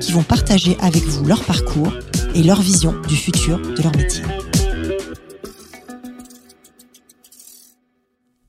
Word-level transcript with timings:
qui 0.00 0.12
vont 0.12 0.22
partager 0.22 0.76
avec 0.80 1.02
vous 1.04 1.24
leur 1.24 1.44
parcours 1.44 1.92
et 2.34 2.42
leur 2.42 2.60
vision 2.60 2.94
du 3.08 3.16
futur 3.16 3.58
de 3.58 3.82
leur 3.82 3.96
métier. 3.96 4.22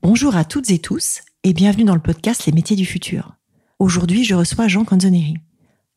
Bonjour 0.01 0.35
à 0.35 0.45
toutes 0.45 0.69
et 0.71 0.79
tous 0.79 1.21
et 1.43 1.53
bienvenue 1.53 1.85
dans 1.85 1.95
le 1.95 2.01
podcast 2.01 2.45
Les 2.45 2.51
métiers 2.51 2.75
du 2.75 2.85
futur. 2.85 3.35
Aujourd'hui, 3.79 4.23
je 4.23 4.35
reçois 4.35 4.67
Jean 4.67 4.83
Canzoneri. 4.83 5.35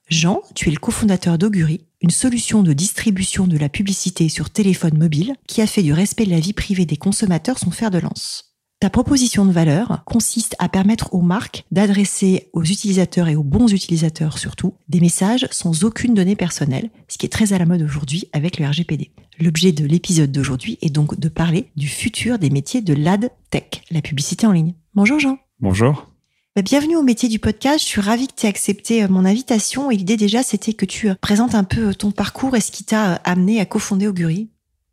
Jean, 0.09 0.43
tu 0.55 0.69
es 0.69 0.73
le 0.73 0.79
cofondateur 0.79 1.38
d'Augury, 1.38 1.87
une 2.01 2.10
solution 2.10 2.62
de 2.62 2.73
distribution 2.73 3.46
de 3.46 3.57
la 3.57 3.69
publicité 3.69 4.29
sur 4.29 4.51
téléphone 4.51 4.98
mobile 4.98 5.34
qui 5.46 5.62
a 5.62 5.66
fait 5.66 5.82
du 5.82 5.93
respect 5.93 6.27
de 6.27 6.30
la 6.30 6.41
vie 6.41 6.52
privée 6.52 6.87
des 6.87 6.96
consommateurs 6.96 7.59
son 7.59 7.71
fer 7.71 7.91
de 7.91 7.98
lance. 7.98 8.52
Ta 8.82 8.91
proposition 8.91 9.45
de 9.45 9.52
valeur 9.52 10.02
consiste 10.06 10.56
à 10.59 10.68
permettre 10.68 11.14
aux 11.14 11.20
marques 11.20 11.64
d'adresser 11.70 12.48
aux 12.52 12.64
utilisateurs 12.64 13.28
et 13.28 13.36
aux 13.36 13.45
bons 13.45 13.73
utilisateurs 13.73 14.38
surtout 14.38 14.74
des 14.88 14.98
messages 14.98 15.46
sans 15.52 15.84
aucune 15.84 16.15
donnée 16.15 16.34
personnelle, 16.34 16.90
ce 17.07 17.16
qui 17.16 17.26
est 17.26 17.29
très 17.29 17.52
à 17.52 17.59
la 17.59 17.65
mode 17.65 17.82
aujourd'hui 17.82 18.24
avec 18.32 18.59
le 18.59 18.66
RGPD. 18.66 19.12
L'objet 19.38 19.70
de 19.70 19.87
l'épisode 19.87 20.32
d'aujourd'hui 20.32 20.79
est 20.82 20.90
donc 20.90 21.20
de 21.20 21.29
parler 21.29 21.66
du 21.76 21.87
futur 21.87 22.40
des 22.40 22.51
métiers 22.51 22.80
de 22.80 22.92
l'ad 22.92 23.30
tech, 23.51 23.84
la 23.92 24.02
publicité 24.02 24.48
en 24.48 24.52
ligne. 24.52 24.74
Bonjour 24.96 25.20
Jean. 25.20 25.38
Bonjour. 25.60 26.09
Bah, 26.57 26.62
bienvenue 26.62 26.96
au 26.96 27.04
métier 27.04 27.29
du 27.29 27.38
podcast. 27.38 27.79
Je 27.79 27.88
suis 27.88 28.01
ravie 28.01 28.26
que 28.26 28.35
tu 28.37 28.46
aies 28.46 28.51
accepté 28.51 29.04
euh, 29.04 29.09
mon 29.09 29.24
invitation 29.24 29.92
et 29.92 29.96
l'idée 29.96 30.16
déjà 30.16 30.42
c'était 30.42 30.74
que 30.74 30.87
tu 30.87 31.09
euh, 31.09 31.14
présentes 31.20 31.54
un 31.54 31.62
peu 31.62 31.90
euh, 31.90 31.95
ton 31.95 32.10
parcours 32.10 32.57
et 32.57 32.60
ce 32.60 32.73
qui 32.73 32.82
t'a 32.82 33.14
amené 33.23 33.60
à 33.60 33.64
cofonder 33.64 34.09
Augury. 34.09 34.51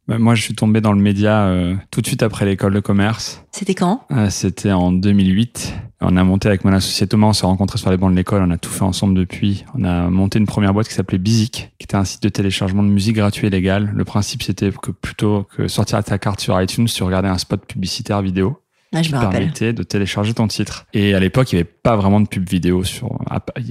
Bah, 0.10 0.18
moi, 0.18 0.34
je 0.34 0.42
suis 0.42 0.56
tombé 0.56 0.82
dans 0.82 0.92
le 0.92 1.00
média 1.00 1.44
euh, 1.44 1.76
tout 1.92 2.02
de 2.02 2.08
suite 2.08 2.24
après 2.24 2.44
l'école 2.44 2.74
de 2.74 2.80
commerce. 2.80 3.46
C'était 3.52 3.76
quand? 3.76 4.06
Euh, 4.10 4.32
C'était 4.32 4.72
en 4.72 4.92
2008. 4.92 5.76
On 6.02 6.18
a 6.18 6.24
monté 6.24 6.48
avec 6.48 6.66
mon 6.66 6.74
associé 6.74 7.06
Thomas, 7.06 7.28
on 7.28 7.34
s'est 7.34 7.46
rencontrés 7.46 7.78
sur 7.78 7.92
les 7.92 7.98
bancs 7.98 8.10
de 8.10 8.16
l'école, 8.16 8.42
on 8.42 8.50
a 8.50 8.58
tout 8.58 8.72
fait 8.72 8.82
ensemble 8.82 9.14
depuis. 9.14 9.66
On 9.76 9.84
a 9.84 10.10
monté 10.10 10.40
une 10.40 10.48
première 10.48 10.74
boîte 10.74 10.88
qui 10.88 10.96
s'appelait 10.96 11.20
Bizik, 11.20 11.74
qui 11.78 11.84
était 11.84 11.96
un 11.96 12.06
site 12.06 12.24
de 12.24 12.30
téléchargement 12.30 12.82
de 12.82 12.88
musique 12.88 13.18
gratuit 13.18 13.46
et 13.46 13.50
légal. 13.52 13.92
Le 13.94 14.04
principe, 14.04 14.42
c'était 14.42 14.72
que 14.72 14.90
plutôt 14.90 15.46
que 15.56 15.68
sortir 15.68 16.04
ta 16.04 16.18
carte 16.18 16.40
sur 16.40 16.60
iTunes, 16.60 16.86
tu 16.86 17.04
regardais 17.04 17.28
un 17.28 17.38
spot 17.38 17.64
publicitaire 17.68 18.24
vidéo 18.24 18.58
ah, 18.94 19.04
je 19.04 19.16
me 19.16 19.20
permettait 19.20 19.72
de 19.72 19.84
télécharger 19.84 20.34
ton 20.34 20.48
titre. 20.48 20.88
Et 20.94 21.14
à 21.14 21.20
l'époque, 21.20 21.52
il 21.52 21.56
n'y 21.56 21.62
avait 21.62 21.70
pas 21.70 21.96
vraiment 21.96 22.20
de 22.20 22.28
pub 22.28 22.50
vidéo 22.50 22.84
sur. 22.84 23.20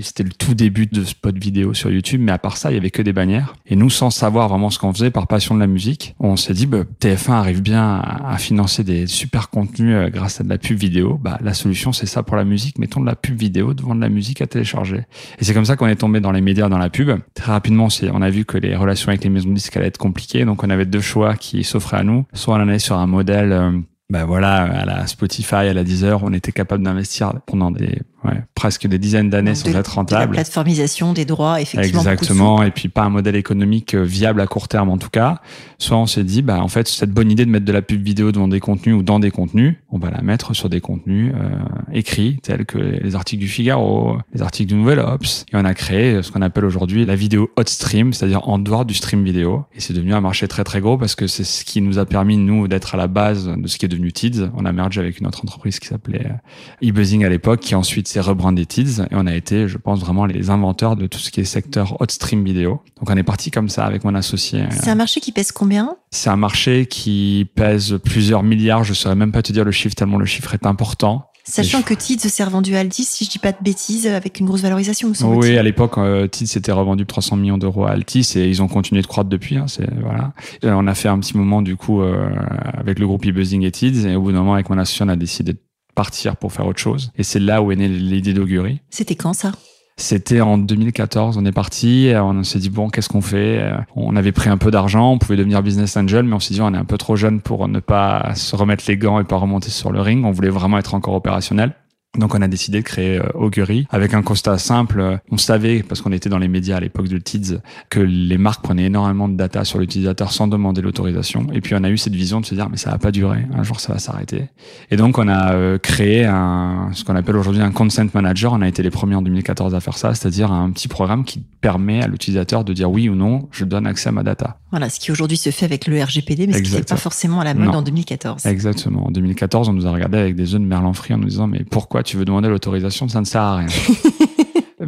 C'était 0.01 0.23
le 0.23 0.31
tout 0.31 0.55
début 0.55 0.87
de 0.87 1.03
spot 1.03 1.37
vidéo 1.37 1.75
sur 1.75 1.91
YouTube, 1.91 2.21
mais 2.23 2.31
à 2.31 2.39
part 2.39 2.57
ça, 2.57 2.71
il 2.71 2.75
y 2.75 2.77
avait 2.77 2.91
que 2.91 3.03
des 3.03 3.13
bannières. 3.13 3.55
Et 3.67 3.75
nous, 3.75 3.91
sans 3.91 4.11
savoir 4.11 4.49
vraiment 4.49 4.71
ce 4.71 4.79
qu'on 4.79 4.93
faisait, 4.93 5.11
par 5.11 5.27
passion 5.27 5.57
de 5.57 5.61
la 5.61 5.67
musique, 5.67 6.15
on 6.21 6.37
s'est 6.37 6.55
dit, 6.55 6.67
bah, 6.67 6.85
TF1 7.01 7.33
arrive 7.33 7.63
bien 7.63 7.99
à 7.99 8.39
financer 8.39 8.85
des 8.85 9.09
super 9.09 9.51
contenus 9.51 9.97
euh, 9.97 10.09
grâce 10.09 10.41
à 10.41 10.45
de 10.45 10.49
la 10.49 10.59
pub 10.59 10.79
vidéo. 10.79 11.19
Bah, 11.21 11.39
la 11.43 11.55
solution, 11.55 11.93
c'est 11.93 12.07
ça 12.07 12.23
pour 12.23 12.37
la 12.37 12.45
musique. 12.45 12.79
Mettons 12.79 13.01
de 13.01 13.07
la 13.07 13.17
pub 13.17 13.37
vidéo 13.37 13.75
devant 13.75 13.97
de 13.97 14.01
la 14.01 14.09
musique 14.09 14.41
à 14.41 14.47
télécharger. 14.47 15.03
Et 15.41 15.45
c'est 15.45 15.55
comme 15.55 15.65
ça 15.65 15.75
qu'on 15.75 15.89
est 15.89 15.97
tombé 15.97 16.21
dans 16.21 16.33
les 16.33 16.41
médias, 16.41 16.69
dans 16.69 16.79
la 16.79 16.91
pub. 16.91 17.11
Très 17.35 17.51
rapidement, 17.51 17.89
on 18.13 18.23
a 18.23 18.31
vu 18.31 18.45
que 18.45 18.57
les 18.57 18.77
relations 18.77 19.09
avec 19.09 19.25
les 19.25 19.31
maisons 19.31 19.49
de 19.49 19.55
disques 19.55 19.77
allaient 19.77 19.89
être 19.89 19.99
compliquées. 19.99 20.45
Donc, 20.45 20.63
on 20.63 20.71
avait 20.71 20.87
deux 20.87 21.01
choix 21.01 21.35
qui 21.35 21.65
s'offraient 21.65 21.99
à 21.99 22.05
nous. 22.05 22.25
Soit 22.35 22.55
on 22.55 22.61
allait 22.61 22.79
sur 22.79 22.97
un 22.97 23.07
modèle 23.07 23.85
ben 24.11 24.25
voilà, 24.25 24.63
à 24.63 24.85
la 24.87 25.07
Spotify, 25.07 25.55
à 25.55 25.73
la 25.75 25.85
Deezer, 25.85 26.23
on 26.23 26.33
était 26.33 26.53
capable 26.53 26.83
d'investir 26.83 27.35
pendant 27.47 27.71
des 27.71 28.01
ouais, 28.25 28.43
presque 28.55 28.87
des 28.87 28.99
dizaines 28.99 29.31
d'années 29.31 29.55
sans 29.55 29.75
être 29.75 29.95
rentable. 29.95 30.33
De 30.33 30.37
la 30.37 30.43
plateformisation 30.43 31.13
des 31.13 31.25
droits, 31.25 31.61
effectivement. 31.61 32.01
Exactement, 32.01 32.63
et 32.63 32.71
puis 32.71 32.89
pas 32.89 33.05
un 33.05 33.11
modèle 33.11 33.37
économique 33.37 33.95
euh, 33.95 34.03
viable 34.03 34.41
à 34.41 34.47
court 34.47 34.69
terme 34.69 34.91
en 34.91 34.99
tout 34.99 35.11
cas. 35.11 35.41
Soit 35.79 35.97
on 35.97 36.07
s'est 36.07 36.25
dit, 36.25 36.43
bah 36.43 36.61
en 36.61 36.69
fait 36.69 36.89
cette 36.89 37.11
bonne 37.11 37.31
idée 37.31 37.45
de 37.45 37.51
mettre 37.51 37.65
de 37.65 37.73
la 37.73 37.83
pub 37.83 38.03
vidéo 38.03 38.33
devant 38.33 38.49
des 38.49 38.61
contenus 38.61 38.97
ou 38.97 39.03
dans 39.03 39.21
des 39.21 39.31
contenus, 39.31 39.77
on 39.91 39.99
va 39.99 40.11
la 40.11 40.23
mettre 40.23 40.55
sur 40.55 40.69
des 40.69 40.81
contenus 40.81 41.33
euh, 41.35 41.59
écrits 41.93 42.39
tels 42.43 42.67
que 42.67 42.79
les 42.79 43.15
articles 43.15 43.41
du 43.41 43.49
Figaro, 43.49 44.19
les 44.35 44.43
articles 44.43 44.69
du 44.69 44.75
Nouvel 44.75 44.99
Ops, 44.99 45.45
et 45.53 45.57
on 45.57 45.65
a 45.65 45.75
créé 45.75 46.23
ce 46.23 46.33
qu'on 46.33 46.43
appelle 46.43 46.65
aujourd'hui 46.65 47.05
la 47.07 47.15
vidéo 47.15 47.51
hot 47.57 47.63
stream, 47.67 48.13
c'est-à-dire 48.13 48.49
en 48.49 48.59
dehors 48.59 48.85
du 48.85 48.95
stream 48.95 49.25
vidéo. 49.25 49.65
Et 49.75 49.81
c'est 49.81 49.93
devenu 49.93 50.15
un 50.15 50.21
marché 50.21 50.49
très 50.49 50.65
très 50.65 50.81
gros 50.81 50.99
parce 50.99 51.15
que 51.15 51.27
c'est 51.27 51.45
ce 51.45 51.65
qui 51.65 51.81
nous 51.81 51.99
a 51.99 52.07
permis 52.07 52.37
nous 52.37 52.69
d'être 52.69 52.95
à 52.95 52.99
la 52.99 53.07
base 53.07 53.49
de 53.57 53.67
ce 53.69 53.79
qui 53.79 53.85
est 53.85 53.89
devenu 53.89 54.13
Tids. 54.13 54.51
On 54.55 54.65
a 54.65 54.73
mergé 54.73 55.01
avec 55.01 55.21
une 55.21 55.27
autre 55.27 55.41
entreprise 55.43 55.79
qui 55.79 55.89
s'appelait 55.89 56.27
euh, 56.27 56.87
eBuzzing 56.87 57.25
à 57.25 57.29
l'époque, 57.29 57.61
qui 57.61 57.75
ensuite 57.75 58.08
c'est 58.09 58.21
rebrandé 58.21 58.65
Tids 58.65 59.03
et 59.11 59.15
on 59.15 59.27
a 59.27 59.35
été, 59.35 59.69
je 59.69 59.77
pense, 59.77 60.01
vraiment 60.01 60.25
les 60.25 60.49
inventeurs 60.49 60.97
de 60.97 61.07
tout 61.07 61.19
ce 61.19 61.31
qui 61.31 61.41
est 61.41 61.45
secteur 61.45 62.01
hot 62.01 62.07
stream 62.09 62.43
vidéo. 62.43 62.81
Donc 62.99 63.11
on 63.11 63.17
est 63.17 63.23
parti 63.23 63.51
comme 63.51 63.69
ça 63.69 63.85
avec 63.85 64.03
mon 64.03 64.15
associé. 64.15 64.65
C'est 64.71 64.89
un 64.89 64.95
marché 64.95 65.21
qui 65.21 65.31
pèse 65.31 65.53
combien? 65.53 65.95
C'est 66.11 66.31
un 66.31 66.37
marché 66.37 66.87
qui 66.87 67.47
pèse 67.55 67.99
plusieurs 68.03 68.43
milliards. 68.43 68.83
Je 68.83 68.95
saurais 68.95 69.15
même 69.15 69.31
pas 69.31 69.43
te 69.43 69.53
dire 69.53 69.63
le 69.63 69.73
chiffre 69.73 69.95
tellement 69.95 70.17
le 70.17 70.25
chiffre 70.25 70.55
est 70.55 70.65
important. 70.65 71.27
Sachant 71.45 71.83
que 71.83 71.93
Tids 71.95 72.19
s'est 72.19 72.45
revendu 72.45 72.77
à 72.77 72.81
Altis, 72.81 73.05
si 73.05 73.25
je 73.25 73.31
dis 73.31 73.39
pas 73.39 73.53
de 73.53 73.59
bêtises, 73.63 74.07
avec 74.07 74.39
une 74.39 74.47
grosse 74.47 74.61
valorisation. 74.61 75.13
Oui, 75.25 75.57
à 75.57 75.63
l'époque, 75.63 75.97
euh, 75.97 76.27
Tids 76.27 76.47
s'était 76.47 76.73
revendu 76.73 77.07
300 77.07 77.37
millions 77.37 77.57
d'euros 77.57 77.87
à 77.87 77.91
Altis 77.91 78.33
et 78.37 78.47
ils 78.49 78.63
ont 78.63 78.69
continué 78.69 79.01
de 79.01 79.07
croître 79.07 79.31
depuis. 79.31 79.57
Hein, 79.57 79.65
c'est 79.67 79.89
voilà. 80.03 80.33
on 80.63 80.87
a 80.87 80.95
fait 80.95 81.09
un 81.09 81.19
petit 81.19 81.37
moment 81.37 81.63
du 81.63 81.77
coup 81.77 82.03
euh, 82.03 82.29
avec 82.75 82.99
le 82.99 83.07
groupe 83.07 83.27
e-buzzing 83.27 83.63
et 83.65 83.71
Tids 83.71 84.07
et 84.07 84.17
au 84.17 84.23
bout 84.23 84.33
d'un 84.33 84.39
moment, 84.39 84.55
avec 84.55 84.69
mon 84.71 84.79
associé, 84.79 85.05
on 85.07 85.09
a 85.09 85.17
décidé 85.17 85.55
de 85.55 85.59
partir 85.99 86.37
pour 86.37 86.53
faire 86.53 86.65
autre 86.65 86.79
chose. 86.79 87.11
Et 87.19 87.25
c'est 87.25 87.41
là 87.41 87.61
où 87.61 87.73
est 87.73 87.77
née 87.77 87.89
l'idée 87.89 88.33
d'Augury. 88.33 88.81
C'était 88.89 89.17
quand 89.17 89.33
ça? 89.33 89.51
C'était 89.97 90.41
en 90.41 90.59
2014, 90.59 91.39
on 91.39 91.45
est 91.45 91.51
parti, 91.51 92.13
on 92.15 92.45
s'est 92.45 92.61
dit 92.61 92.71
bon, 92.71 92.89
qu'est-ce 92.89 93.09
qu'on 93.09 93.21
fait? 93.21 93.69
On 93.97 94.15
avait 94.15 94.31
pris 94.31 94.49
un 94.49 94.57
peu 94.57 94.71
d'argent, 94.71 95.11
on 95.11 95.19
pouvait 95.19 95.37
devenir 95.37 95.61
business 95.61 95.97
angel, 95.97 96.23
mais 96.23 96.35
on 96.37 96.39
s'est 96.39 96.55
dit 96.55 96.61
on 96.61 96.73
est 96.73 96.79
un 96.79 96.85
peu 96.85 96.99
trop 96.99 97.17
jeune 97.17 97.41
pour 97.41 97.67
ne 97.67 97.81
pas 97.81 98.33
se 98.37 98.55
remettre 98.55 98.85
les 98.87 98.97
gants 98.97 99.19
et 99.19 99.25
pas 99.25 99.39
remonter 99.39 99.71
sur 99.71 99.91
le 99.91 100.01
ring. 100.01 100.25
On 100.25 100.31
voulait 100.31 100.51
vraiment 100.51 100.79
être 100.79 100.95
encore 100.95 101.15
opérationnel. 101.15 101.73
Donc 102.17 102.35
on 102.35 102.41
a 102.41 102.49
décidé 102.49 102.79
de 102.79 102.85
créer 102.85 103.19
euh, 103.19 103.29
Augury 103.35 103.87
avec 103.91 104.15
un 104.15 104.23
constat 104.23 104.57
simple. 104.57 105.19
On 105.31 105.37
savait, 105.37 105.83
parce 105.83 106.01
qu'on 106.01 106.13
était 106.13 106.31
dans 106.31 106.39
les 106.39 106.49
médias 106.49 106.79
à 106.79 106.81
l'époque 106.81 107.09
de 107.09 107.19
Tids, 107.19 107.59
que 107.91 108.01
les 108.01 108.39
marques 108.39 108.63
prenaient 108.63 108.87
énormément 108.87 109.29
de 109.29 109.37
data 109.37 109.65
sur 109.65 109.79
l'utilisateur 109.79 110.33
sans 110.33 110.49
demander 110.49 110.81
l'autorisation. 110.81 111.47
Et 111.53 111.61
puis 111.61 111.75
on 111.75 111.85
a 111.85 111.91
eu 111.91 111.99
cette 111.99 112.15
vision 112.15 112.41
de 112.41 112.47
se 112.47 112.55
dire 112.55 112.69
mais 112.71 112.79
ça 112.79 112.91
va 112.91 112.99
pas 112.99 113.13
durer, 113.13 113.45
un 113.55 113.63
jour 113.63 113.79
ça 113.79 113.93
va 113.93 113.99
s'arrêter. 113.99 114.49
Et 114.91 114.97
donc 114.97 115.19
on 115.19 115.29
a 115.29 115.53
euh, 115.53 115.77
créé 115.77 116.25
un, 116.25 116.89
ce 116.95 117.05
qu'on 117.05 117.15
appelle 117.15 117.37
aujourd'hui 117.37 117.61
un 117.61 117.73
consent 117.73 118.07
manager. 118.15 118.55
On 118.55 118.63
a 118.63 118.69
été 118.69 118.83
les 118.83 118.91
premiers 118.91 119.17
en 119.17 119.23
2014 119.23 119.75
à 119.75 119.81
faire 119.81 119.99
ça, 119.99 120.15
c'est-à-dire 120.15 120.51
un 120.51 120.71
petit 120.71 120.89
programme 120.89 121.25
qui 121.25 121.45
permet 121.61 122.03
à 122.03 122.07
l'utilisateur 122.07 122.65
de 122.65 122.73
dire 122.73 122.91
oui 122.91 123.11
ou 123.11 123.17
non, 123.17 123.49
je 123.53 123.67
donne 123.67 123.87
accès 123.87 124.09
à 124.09 124.13
ma 124.13 124.23
data. 124.23 124.59
Voilà, 124.71 124.89
ce 124.89 124.99
qui 124.99 125.13
aujourd'hui 125.13 125.37
se 125.37 125.51
fait 125.51 125.67
avec 125.67 125.87
le 125.87 126.03
RGPD, 126.03 126.47
mais 126.47 126.55
ce 126.55 126.63
qui 126.63 126.73
n'était 126.73 126.85
pas 126.85 126.97
forcément 126.97 127.41
à 127.41 127.45
la 127.45 127.55
mode 127.55 127.75
en 127.75 127.83
2014. 127.83 128.47
Exactement. 128.47 129.07
En 129.07 129.11
2014, 129.11 129.69
on 129.69 129.73
nous 129.73 129.87
a 129.87 129.91
regardé 129.91 130.19
avec 130.19 130.37
des 130.37 130.55
œufs 130.55 130.61
de 130.61 130.67
merlan 130.67 130.93
frit 130.95 131.15
en 131.15 131.19
nous 131.19 131.29
disant 131.29 131.47
mais 131.47 131.65
pourquoi 131.65 131.98
tu 132.03 132.17
veux 132.17 132.25
demander 132.25 132.49
l'autorisation, 132.49 133.09
ça 133.09 133.21
ne 133.21 133.25
sert 133.25 133.43
à 133.43 133.57
rien. 133.57 133.69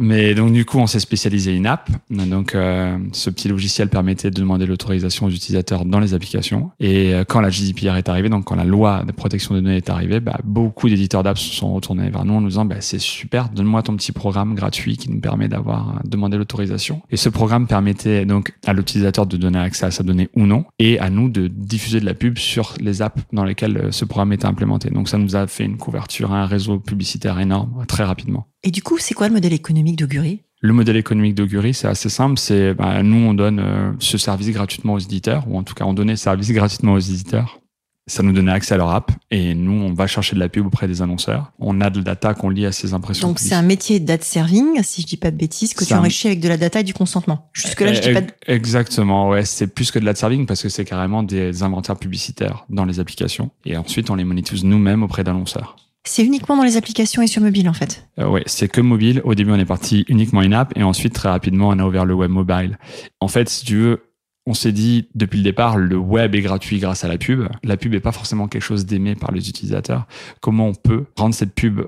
Mais 0.01 0.33
donc 0.33 0.51
du 0.51 0.65
coup, 0.65 0.79
on 0.79 0.87
s'est 0.87 0.99
spécialisé 0.99 1.55
in 1.55 1.65
app. 1.65 1.89
Donc 2.09 2.55
euh, 2.55 2.97
ce 3.13 3.29
petit 3.29 3.47
logiciel 3.47 3.87
permettait 3.87 4.31
de 4.31 4.35
demander 4.35 4.65
l'autorisation 4.65 5.27
aux 5.27 5.29
utilisateurs 5.29 5.85
dans 5.85 5.99
les 5.99 6.13
applications. 6.13 6.71
Et 6.79 7.13
euh, 7.13 7.23
quand 7.23 7.39
la 7.39 7.49
GDPR 7.49 7.95
est 7.95 8.09
arrivée, 8.09 8.29
donc 8.29 8.45
quand 8.45 8.55
la 8.55 8.63
loi 8.63 9.03
de 9.05 9.11
protection 9.11 9.53
des 9.53 9.61
données 9.61 9.77
est 9.77 9.89
arrivée, 9.89 10.19
bah, 10.19 10.39
beaucoup 10.43 10.89
d'éditeurs 10.89 11.21
d'apps 11.23 11.39
se 11.39 11.53
sont 11.53 11.73
retournés 11.73 12.09
vers 12.09 12.25
nous 12.25 12.33
en 12.33 12.41
nous 12.41 12.49
disant 12.49 12.65
bah, 12.65 12.77
c'est 12.79 12.99
super, 12.99 13.49
donne-moi 13.49 13.83
ton 13.83 13.95
petit 13.95 14.11
programme 14.11 14.55
gratuit 14.55 14.97
qui 14.97 15.11
nous 15.11 15.19
permet 15.19 15.47
d'avoir 15.47 15.89
euh, 15.89 15.99
demandé 16.03 16.37
l'autorisation. 16.37 17.01
Et 17.11 17.17
ce 17.17 17.29
programme 17.29 17.67
permettait 17.67 18.25
donc 18.25 18.53
à 18.65 18.73
l'utilisateur 18.73 19.27
de 19.27 19.37
donner 19.37 19.59
accès 19.59 19.85
à 19.85 19.91
sa 19.91 20.03
donnée 20.03 20.29
ou 20.35 20.47
non, 20.47 20.65
et 20.79 20.97
à 20.99 21.11
nous 21.11 21.29
de 21.29 21.47
diffuser 21.47 21.99
de 21.99 22.05
la 22.05 22.15
pub 22.15 22.39
sur 22.39 22.73
les 22.79 23.03
apps 23.03 23.21
dans 23.31 23.43
lesquelles 23.43 23.89
ce 23.91 24.05
programme 24.05 24.33
était 24.33 24.47
implémenté. 24.47 24.89
Donc 24.89 25.09
ça 25.09 25.19
nous 25.19 25.35
a 25.35 25.45
fait 25.45 25.63
une 25.63 25.77
couverture 25.77 26.31
un 26.31 26.45
réseau 26.45 26.79
publicitaire 26.79 27.39
énorme 27.39 27.85
très 27.87 28.03
rapidement. 28.03 28.47
Et 28.63 28.71
du 28.71 28.83
coup, 28.83 28.97
c'est 28.99 29.13
quoi 29.13 29.27
le 29.27 29.33
modèle 29.33 29.53
économique 29.53 29.97
d'Augury? 29.97 30.41
Le 30.59 30.73
modèle 30.73 30.97
économique 30.97 31.33
d'Augury, 31.33 31.73
c'est 31.73 31.87
assez 31.87 32.09
simple. 32.09 32.37
C'est 32.37 32.75
bah, 32.75 33.01
nous, 33.01 33.17
on 33.17 33.33
donne 33.33 33.59
euh, 33.59 33.91
ce 33.99 34.19
service 34.19 34.49
gratuitement 34.51 34.93
aux 34.93 34.99
éditeurs, 34.99 35.45
ou 35.47 35.57
en 35.57 35.63
tout 35.63 35.73
cas, 35.73 35.85
on 35.85 35.93
donnait 35.93 36.15
ce 36.15 36.23
service 36.23 36.51
gratuitement 36.51 36.93
aux 36.93 36.99
éditeurs. 36.99 37.59
Ça 38.07 38.23
nous 38.23 38.33
donnait 38.33 38.51
accès 38.51 38.73
à 38.73 38.77
leur 38.77 38.89
app, 38.89 39.11
et 39.29 39.53
nous, 39.53 39.71
on 39.71 39.93
va 39.93 40.05
chercher 40.05 40.35
de 40.35 40.39
la 40.39 40.49
pub 40.49 40.65
auprès 40.65 40.87
des 40.87 41.01
annonceurs. 41.01 41.53
On 41.59 41.81
a 41.81 41.89
de 41.89 41.99
la 41.99 42.03
data 42.03 42.33
qu'on 42.33 42.49
lit 42.49 42.65
à 42.65 42.71
ces 42.71 42.93
impressions. 42.93 43.27
Donc 43.27 43.39
c'est 43.39 43.53
un 43.53 43.61
métier 43.61 43.99
data 43.99 44.23
serving, 44.23 44.81
si 44.83 45.01
je 45.01 45.07
dis 45.07 45.17
pas 45.17 45.31
de 45.31 45.37
bêtises, 45.37 45.73
que 45.73 45.85
tu 45.85 45.93
enrichis 45.93 46.27
avec 46.27 46.39
de 46.39 46.49
la 46.49 46.57
data 46.57 46.81
et 46.81 46.83
du 46.83 46.93
consentement. 46.93 47.49
Jusque 47.53 47.79
là, 47.79 47.93
je 47.93 48.01
dis 48.01 48.11
pas. 48.11 48.21
De... 48.21 48.27
Exactement, 48.47 49.29
ouais, 49.29 49.45
c'est 49.45 49.67
plus 49.67 49.91
que 49.91 49.99
de 49.99 50.05
la 50.05 50.15
serving 50.15 50.45
parce 50.45 50.61
que 50.61 50.69
c'est 50.69 50.83
carrément 50.83 51.23
des 51.23 51.63
inventaires 51.63 51.95
publicitaires 51.95 52.65
dans 52.69 52.85
les 52.85 52.99
applications, 52.99 53.51
et 53.65 53.77
ensuite 53.77 54.09
on 54.09 54.15
les 54.15 54.25
monétise 54.25 54.63
nous-mêmes 54.63 55.03
auprès 55.03 55.23
d'annonceurs. 55.23 55.77
C'est 56.03 56.23
uniquement 56.25 56.57
dans 56.57 56.63
les 56.63 56.77
applications 56.77 57.21
et 57.21 57.27
sur 57.27 57.41
mobile 57.41 57.69
en 57.69 57.73
fait. 57.73 58.07
Euh, 58.19 58.27
oui, 58.27 58.41
c'est 58.47 58.67
que 58.67 58.81
mobile. 58.81 59.21
Au 59.23 59.35
début, 59.35 59.51
on 59.51 59.59
est 59.59 59.65
parti 59.65 60.03
uniquement 60.07 60.41
in-app 60.41 60.75
et 60.75 60.83
ensuite, 60.83 61.13
très 61.13 61.29
rapidement, 61.29 61.69
on 61.69 61.79
a 61.79 61.85
ouvert 61.85 62.05
le 62.05 62.13
web 62.13 62.31
mobile. 62.31 62.77
En 63.19 63.27
fait, 63.27 63.49
si 63.49 63.65
tu 63.65 63.77
veux, 63.77 64.11
on 64.47 64.53
s'est 64.55 64.71
dit 64.71 65.09
depuis 65.13 65.37
le 65.37 65.43
départ, 65.43 65.77
le 65.77 65.97
web 65.97 66.33
est 66.33 66.41
gratuit 66.41 66.79
grâce 66.79 67.03
à 67.03 67.07
la 67.07 67.17
pub. 67.17 67.47
La 67.63 67.77
pub 67.77 67.91
n'est 67.91 67.99
pas 67.99 68.11
forcément 68.11 68.47
quelque 68.47 68.63
chose 68.63 68.85
d'aimé 68.85 69.15
par 69.15 69.31
les 69.31 69.47
utilisateurs. 69.49 70.07
Comment 70.41 70.67
on 70.67 70.73
peut 70.73 71.05
rendre 71.15 71.35
cette 71.35 71.53
pub 71.53 71.81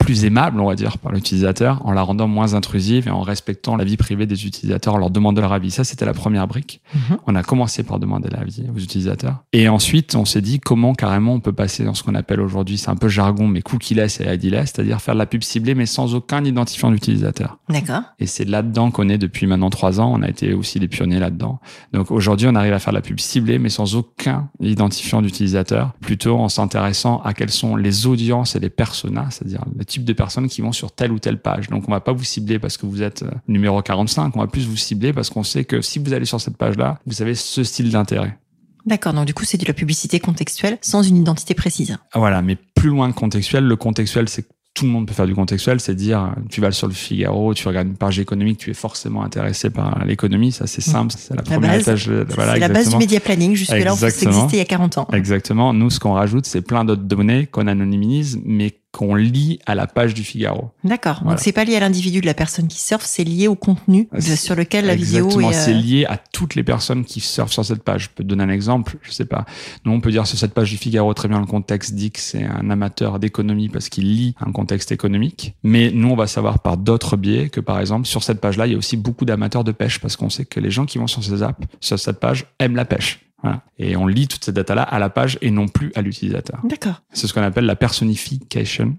plus 0.00 0.24
aimable, 0.24 0.60
on 0.60 0.66
va 0.66 0.74
dire, 0.74 0.98
par 0.98 1.12
l'utilisateur, 1.12 1.86
en 1.86 1.92
la 1.92 2.02
rendant 2.02 2.26
moins 2.26 2.54
intrusive 2.54 3.06
et 3.06 3.10
en 3.10 3.20
respectant 3.20 3.76
la 3.76 3.84
vie 3.84 3.96
privée 3.96 4.26
des 4.26 4.46
utilisateurs, 4.46 4.94
en 4.94 4.98
leur 4.98 5.10
demandant 5.10 5.42
leur 5.42 5.52
avis. 5.52 5.70
Ça, 5.70 5.84
c'était 5.84 6.06
la 6.06 6.14
première 6.14 6.48
brique. 6.48 6.80
Mhm. 6.94 7.18
On 7.26 7.34
a 7.36 7.42
commencé 7.42 7.82
par 7.82 7.98
demander 7.98 8.28
l'avis 8.30 8.64
aux 8.74 8.78
utilisateurs. 8.78 9.44
Et 9.52 9.68
ensuite, 9.68 10.16
on 10.16 10.24
s'est 10.24 10.40
dit 10.40 10.58
comment 10.58 10.94
carrément 10.94 11.34
on 11.34 11.40
peut 11.40 11.52
passer 11.52 11.84
dans 11.84 11.94
ce 11.94 12.02
qu'on 12.02 12.14
appelle 12.14 12.40
aujourd'hui, 12.40 12.78
c'est 12.78 12.88
un 12.88 12.96
peu 12.96 13.08
jargon, 13.08 13.46
mais 13.46 13.62
cookie-less 13.62 14.20
et 14.20 14.34
ID-less, 14.34 14.72
c'est-à-dire 14.74 15.00
faire 15.00 15.14
de 15.14 15.18
la 15.18 15.26
pub 15.26 15.42
ciblée, 15.42 15.74
mais 15.74 15.86
sans 15.86 16.14
aucun 16.14 16.44
identifiant 16.44 16.90
d'utilisateur. 16.90 17.58
D'accord. 17.68 18.02
Et 18.18 18.26
c'est 18.26 18.46
là-dedans 18.46 18.90
qu'on 18.90 19.08
est 19.08 19.18
depuis 19.18 19.46
maintenant 19.46 19.70
trois 19.70 20.00
ans. 20.00 20.12
On 20.12 20.22
a 20.22 20.28
été 20.28 20.54
aussi 20.54 20.80
des 20.80 20.88
pionniers 20.88 21.18
là-dedans. 21.18 21.60
Donc 21.92 22.10
aujourd'hui, 22.10 22.48
on 22.48 22.54
arrive 22.54 22.72
à 22.72 22.78
faire 22.78 22.92
de 22.92 22.98
la 22.98 23.02
pub 23.02 23.20
ciblée, 23.20 23.58
mais 23.58 23.68
sans 23.68 23.94
aucun 23.96 24.48
identifiant 24.60 25.20
d'utilisateur, 25.20 25.92
plutôt 26.00 26.38
en 26.38 26.48
s'intéressant 26.48 27.20
à 27.22 27.34
quelles 27.34 27.50
sont 27.50 27.76
les 27.76 28.06
audiences 28.06 28.56
et 28.56 28.60
les 28.60 28.70
personas, 28.70 29.28
c'est-à-dire 29.30 29.62
le 29.66 29.84
type 29.90 30.04
de 30.04 30.12
personnes 30.12 30.48
qui 30.48 30.62
vont 30.62 30.72
sur 30.72 30.92
telle 30.92 31.12
ou 31.12 31.18
telle 31.18 31.38
page. 31.38 31.68
Donc 31.68 31.84
on 31.88 31.90
va 31.92 32.00
pas 32.00 32.12
vous 32.12 32.24
cibler 32.24 32.58
parce 32.58 32.76
que 32.78 32.86
vous 32.86 33.02
êtes 33.02 33.22
euh, 33.24 33.30
numéro 33.48 33.82
45, 33.82 34.34
on 34.36 34.40
va 34.40 34.46
plus 34.46 34.66
vous 34.66 34.76
cibler 34.76 35.12
parce 35.12 35.28
qu'on 35.30 35.42
sait 35.42 35.64
que 35.64 35.80
si 35.82 35.98
vous 35.98 36.12
allez 36.12 36.24
sur 36.24 36.40
cette 36.40 36.56
page-là, 36.56 36.98
vous 37.06 37.20
avez 37.22 37.34
ce 37.34 37.62
style 37.64 37.90
d'intérêt. 37.90 38.38
D'accord, 38.86 39.12
donc 39.12 39.26
du 39.26 39.34
coup 39.34 39.44
c'est 39.44 39.58
de 39.58 39.66
la 39.66 39.74
publicité 39.74 40.20
contextuelle 40.20 40.78
sans 40.80 41.02
une 41.02 41.18
identité 41.18 41.52
précise. 41.54 41.98
Voilà, 42.14 42.40
mais 42.40 42.56
plus 42.74 42.88
loin 42.88 43.10
que 43.12 43.16
contextuel, 43.18 43.64
le 43.64 43.76
contextuel 43.76 44.28
c'est 44.28 44.46
tout 44.72 44.84
le 44.86 44.92
monde 44.92 45.06
peut 45.08 45.12
faire 45.12 45.26
du 45.26 45.34
contextuel, 45.34 45.80
c'est 45.80 45.96
dire 45.96 46.32
tu 46.48 46.60
vas 46.60 46.70
sur 46.70 46.86
le 46.86 46.94
Figaro, 46.94 47.52
tu 47.54 47.66
regardes 47.66 47.88
une 47.88 47.96
page 47.96 48.20
économique, 48.20 48.56
tu 48.58 48.70
es 48.70 48.74
forcément 48.74 49.24
intéressé 49.24 49.68
par 49.68 50.04
l'économie, 50.06 50.52
ça 50.52 50.68
c'est 50.68 50.80
simple, 50.80 51.12
c'est 51.18 51.30
la, 51.30 51.36
La 51.38 51.42
première 51.42 51.72
base, 51.72 51.82
étage. 51.82 52.06
de- 52.06 52.24
voilà, 52.34 52.54
c'est 52.54 52.60
la 52.60 52.68
base 52.68 52.88
du 52.88 52.96
média 52.96 53.18
planning, 53.18 53.54
jusque-là, 53.56 53.96
ça 53.96 54.06
Exactement. 54.06 54.30
existait 54.44 54.56
il 54.56 54.60
y 54.60 54.62
a 54.62 54.66
40 54.66 54.98
ans. 54.98 55.08
Exactement. 55.12 55.72
Nous, 55.74 55.90
ce 55.90 55.98
qu'on 55.98 56.12
rajoute, 56.12 56.46
c'est 56.46 56.62
plein 56.62 56.84
d'autres 56.84 57.02
données 57.02 57.46
qu'on 57.46 57.66
anonymise, 57.66 58.40
mais 58.44 58.79
qu'on 58.92 59.14
lie 59.14 59.60
à 59.66 59.74
la 59.74 59.86
page 59.86 60.14
du 60.14 60.24
Figaro. 60.24 60.70
D'accord, 60.82 61.18
Voilà. 61.22 61.36
donc 61.36 61.44
c'est 61.44 61.52
pas 61.52 61.64
lié 61.64 61.76
à 61.76 61.80
l'individu 61.80 62.20
de 62.20 62.26
la 62.26 62.34
personne 62.34 62.66
qui 62.66 62.80
surfe, 62.80 63.04
c'est 63.04 63.22
lié 63.24 63.46
au 63.46 63.54
contenu 63.54 64.08
de- 64.12 64.20
C'est- 64.20 64.36
sur 64.36 64.56
lequel 64.56 64.86
la 64.86 64.96
vidéo 64.96 65.26
Exactement, 65.26 65.50
est... 65.50 65.54
c'est 65.54 65.70
euh, 65.74 65.74
lié 65.80 66.06
à 66.06 66.16
toutes 66.16 66.54
les 66.56 66.64
personnes 66.64 67.04
qui 67.04 67.20
surfent 67.20 67.52
sur 67.52 67.64
cette 67.64 67.82
page. 67.84 68.04
Je 68.04 68.08
peux 68.14 68.24
te 68.24 68.28
donner 68.28 68.42
un 68.42 68.48
exemple, 68.48 68.96
je 69.02 69.12
sais 69.12 69.24
pas. 69.26 69.44
Nous, 69.84 69.92
on 69.92 70.00
peut 70.00 70.10
dire 70.10 70.26
sur 70.26 70.36
cette 70.38 70.54
page 70.54 70.70
du 70.70 70.76
Figaro, 70.76 71.14
très 71.14 71.28
bien 71.28 71.38
le 71.40 71.46
contexte 71.46 71.94
dit 71.94 72.10
que 72.10 72.18
c'est 72.20 72.42
un 72.42 72.68
amateur 72.70 73.18
d'économie 73.20 73.68
parce 73.68 73.88
qu'il 73.88 74.04
lit 74.16 74.34
un 74.40 74.50
contexte 74.50 74.90
économique. 74.92 75.54
Mais 75.62 75.90
nous, 75.92 76.08
on 76.08 76.16
va 76.16 76.26
savoir 76.26 76.58
par 76.58 76.76
d'autres 76.76 77.16
biais 77.16 77.48
que, 77.48 77.60
par 77.60 77.78
exemple, 77.78 78.06
sur 78.08 78.22
cette 78.24 78.40
page-là, 78.40 78.66
il 78.66 78.72
y 78.72 78.74
a 78.74 78.78
aussi 78.78 78.96
beaucoup 78.96 79.24
d'amateurs 79.24 79.62
de 79.64 79.72
pêche 79.72 80.00
parce 80.00 80.16
qu'on 80.16 80.30
sait 80.30 80.44
que 80.44 80.58
les 80.58 80.70
gens 80.70 80.84
qui 80.86 80.98
vont 80.98 81.06
sur 81.06 81.22
ces 81.22 81.42
apps, 81.42 81.64
sur 81.80 81.98
cette 81.98 82.18
page, 82.18 82.46
aiment 82.58 82.76
la 82.76 82.84
pêche. 82.84 83.20
Voilà. 83.42 83.62
Et 83.78 83.96
on 83.96 84.06
lit 84.06 84.28
toutes 84.28 84.44
ces 84.44 84.52
datas-là 84.52 84.82
à 84.82 84.98
la 84.98 85.08
page 85.10 85.38
et 85.40 85.50
non 85.50 85.68
plus 85.68 85.92
à 85.94 86.02
l'utilisateur. 86.02 86.60
D'accord, 86.64 87.02
C'est 87.12 87.26
ce 87.26 87.32
qu'on 87.34 87.42
appelle 87.42 87.66
la 87.66 87.76
personnification 87.76 88.96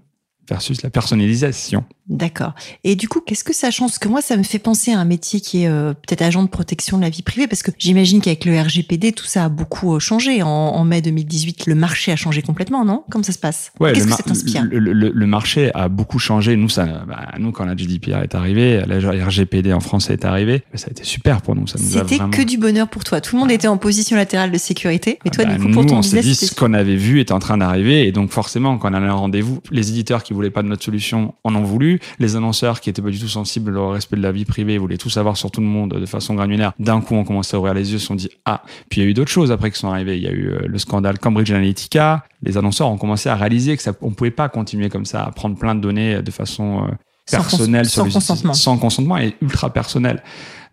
versus 0.48 0.82
la 0.82 0.90
personnalisation. 0.90 1.84
d'accord. 2.08 2.52
Et 2.84 2.96
du 2.96 3.08
coup, 3.08 3.20
qu'est-ce 3.20 3.44
que 3.44 3.54
ça 3.54 3.70
change? 3.70 3.90
Parce 3.90 3.98
que 3.98 4.08
moi, 4.08 4.20
ça 4.20 4.36
me 4.36 4.42
fait 4.42 4.58
penser 4.58 4.92
à 4.92 4.98
un 4.98 5.04
métier 5.04 5.40
qui 5.40 5.62
est 5.62 5.68
euh, 5.68 5.94
peut-être 5.94 6.22
agent 6.22 6.42
de 6.42 6.48
protection 6.48 6.96
de 6.98 7.02
la 7.02 7.10
vie 7.10 7.22
privée, 7.22 7.46
parce 7.46 7.62
que 7.62 7.70
j'imagine 7.78 8.20
qu'avec 8.20 8.44
le 8.44 8.60
RGPD, 8.60 9.12
tout 9.12 9.24
ça 9.24 9.44
a 9.44 9.48
beaucoup 9.48 9.94
euh, 9.94 9.98
changé. 9.98 10.42
En, 10.42 10.48
en 10.48 10.84
mai 10.84 11.00
2018, 11.00 11.66
le 11.66 11.74
marché 11.74 12.12
a 12.12 12.16
changé 12.16 12.42
complètement, 12.42 12.84
non? 12.84 13.04
Comment 13.10 13.22
ça 13.24 13.32
se 13.32 13.38
passe? 13.38 13.72
Ouais, 13.80 13.92
Qu'est-ce 13.92 14.06
que 14.06 14.12
ça 14.14 14.22
t'inspire? 14.22 14.64
le, 14.70 14.78
le- 14.78 15.10
le 15.14 15.26
marché 15.26 15.70
a 15.74 15.88
beaucoup 15.88 16.18
changé. 16.18 16.56
Nous, 16.56 16.68
ça, 16.68 16.84
bah, 17.06 17.28
nous, 17.38 17.52
quand 17.52 17.64
la 17.64 17.76
GDPR 17.76 18.22
est 18.22 18.34
arrivée, 18.34 18.82
la 18.86 18.98
RGPD 19.26 19.72
en 19.72 19.80
France 19.80 20.10
est 20.10 20.24
arrivée, 20.24 20.62
ça 20.74 20.88
a 20.88 20.90
été 20.90 21.04
super 21.04 21.40
pour 21.42 21.54
nous. 21.54 21.66
Ça 21.66 21.78
nous 21.78 21.96
a 21.96 22.00
C'était 22.00 22.16
vraiment... 22.16 22.30
que 22.30 22.42
du 22.42 22.58
bonheur 22.58 22.88
pour 22.88 23.04
toi. 23.04 23.20
Tout 23.20 23.36
le 23.36 23.40
monde 23.40 23.52
était 23.52 23.68
en 23.68 23.76
position 23.78 24.16
latérale 24.16 24.50
de 24.50 24.58
sécurité. 24.58 25.18
Mais 25.24 25.30
toi, 25.30 25.44
Bah, 25.44 25.54
du 25.54 25.64
coup, 25.64 25.70
pour 25.70 25.82
nous, 25.84 25.88
ton 25.90 25.98
on 25.98 26.02
s'est 26.02 26.16
business, 26.18 26.40
dit 26.40 26.46
ce 26.46 26.54
qu'on 26.54 26.74
avait 26.74 26.96
vu 26.96 27.20
était 27.20 27.32
en 27.32 27.38
train 27.38 27.56
d'arriver, 27.58 28.06
et 28.06 28.12
donc 28.12 28.30
forcément, 28.30 28.76
quand 28.78 28.90
on 28.90 28.94
allait 28.94 29.06
un 29.06 29.12
rendez-vous, 29.14 29.60
les 29.70 29.88
éditeurs 29.90 30.22
qui 30.22 30.31
voulaient 30.32 30.50
pas 30.50 30.62
de 30.62 30.68
notre 30.68 30.82
solution 30.84 31.34
en 31.44 31.54
ont 31.54 31.62
voulu, 31.62 32.00
les 32.18 32.36
annonceurs 32.36 32.80
qui 32.80 32.90
étaient 32.90 33.02
pas 33.02 33.10
du 33.10 33.18
tout 33.20 33.28
sensibles 33.28 33.76
au 33.76 33.90
respect 33.90 34.16
de 34.16 34.22
la 34.22 34.32
vie 34.32 34.44
privée 34.44 34.78
voulaient 34.78 34.98
tout 34.98 35.10
savoir 35.10 35.36
sur 35.36 35.50
tout 35.50 35.60
le 35.60 35.66
monde 35.66 35.94
de 36.00 36.06
façon 36.06 36.34
granulaire. 36.34 36.72
D'un 36.78 37.00
coup, 37.00 37.14
on 37.14 37.24
commençait 37.24 37.56
à 37.56 37.58
ouvrir 37.60 37.74
les 37.74 37.92
yeux, 37.92 37.98
se 37.98 38.06
sont 38.06 38.14
dit 38.14 38.30
ah. 38.44 38.62
Puis 38.88 39.00
il 39.00 39.04
y 39.04 39.06
a 39.06 39.10
eu 39.10 39.14
d'autres 39.14 39.30
choses 39.30 39.52
après 39.52 39.70
qui 39.70 39.78
sont 39.78 39.90
arrivées. 39.90 40.16
Il 40.16 40.22
y 40.22 40.28
a 40.28 40.32
eu 40.32 40.48
euh, 40.48 40.60
le 40.66 40.78
scandale 40.78 41.18
Cambridge 41.18 41.50
Analytica. 41.50 42.24
Les 42.42 42.56
annonceurs 42.56 42.88
ont 42.88 42.98
commencé 42.98 43.28
à 43.28 43.36
réaliser 43.36 43.76
que 43.76 43.82
ça, 43.82 43.92
on 44.02 44.10
pouvait 44.12 44.30
pas 44.30 44.48
continuer 44.48 44.88
comme 44.88 45.04
ça, 45.06 45.22
à 45.24 45.30
prendre 45.30 45.56
plein 45.56 45.74
de 45.74 45.80
données 45.80 46.22
de 46.22 46.30
façon 46.30 46.84
euh, 46.84 46.90
Sans 47.26 47.36
cons- 47.38 47.42
personnelle 47.42 47.86
sans 47.88 48.04
les- 48.04 48.12
consentement. 48.12 48.54
sans 48.54 48.78
consentement 48.78 49.18
et 49.18 49.36
ultra 49.40 49.70
personnel. 49.72 50.22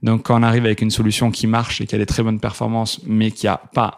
Donc 0.02 0.24
quand 0.24 0.40
on 0.40 0.44
arrive 0.44 0.66
avec 0.66 0.82
une 0.82 0.92
solution 0.92 1.30
qui 1.30 1.46
marche 1.46 1.82
et 1.82 1.86
qui 1.86 1.94
a 1.94 1.98
des 1.98 2.06
très 2.06 2.24
bonnes 2.24 2.40
performances, 2.40 3.02
mais 3.06 3.32
qui 3.32 3.48
a 3.48 3.58
pas 3.74 3.98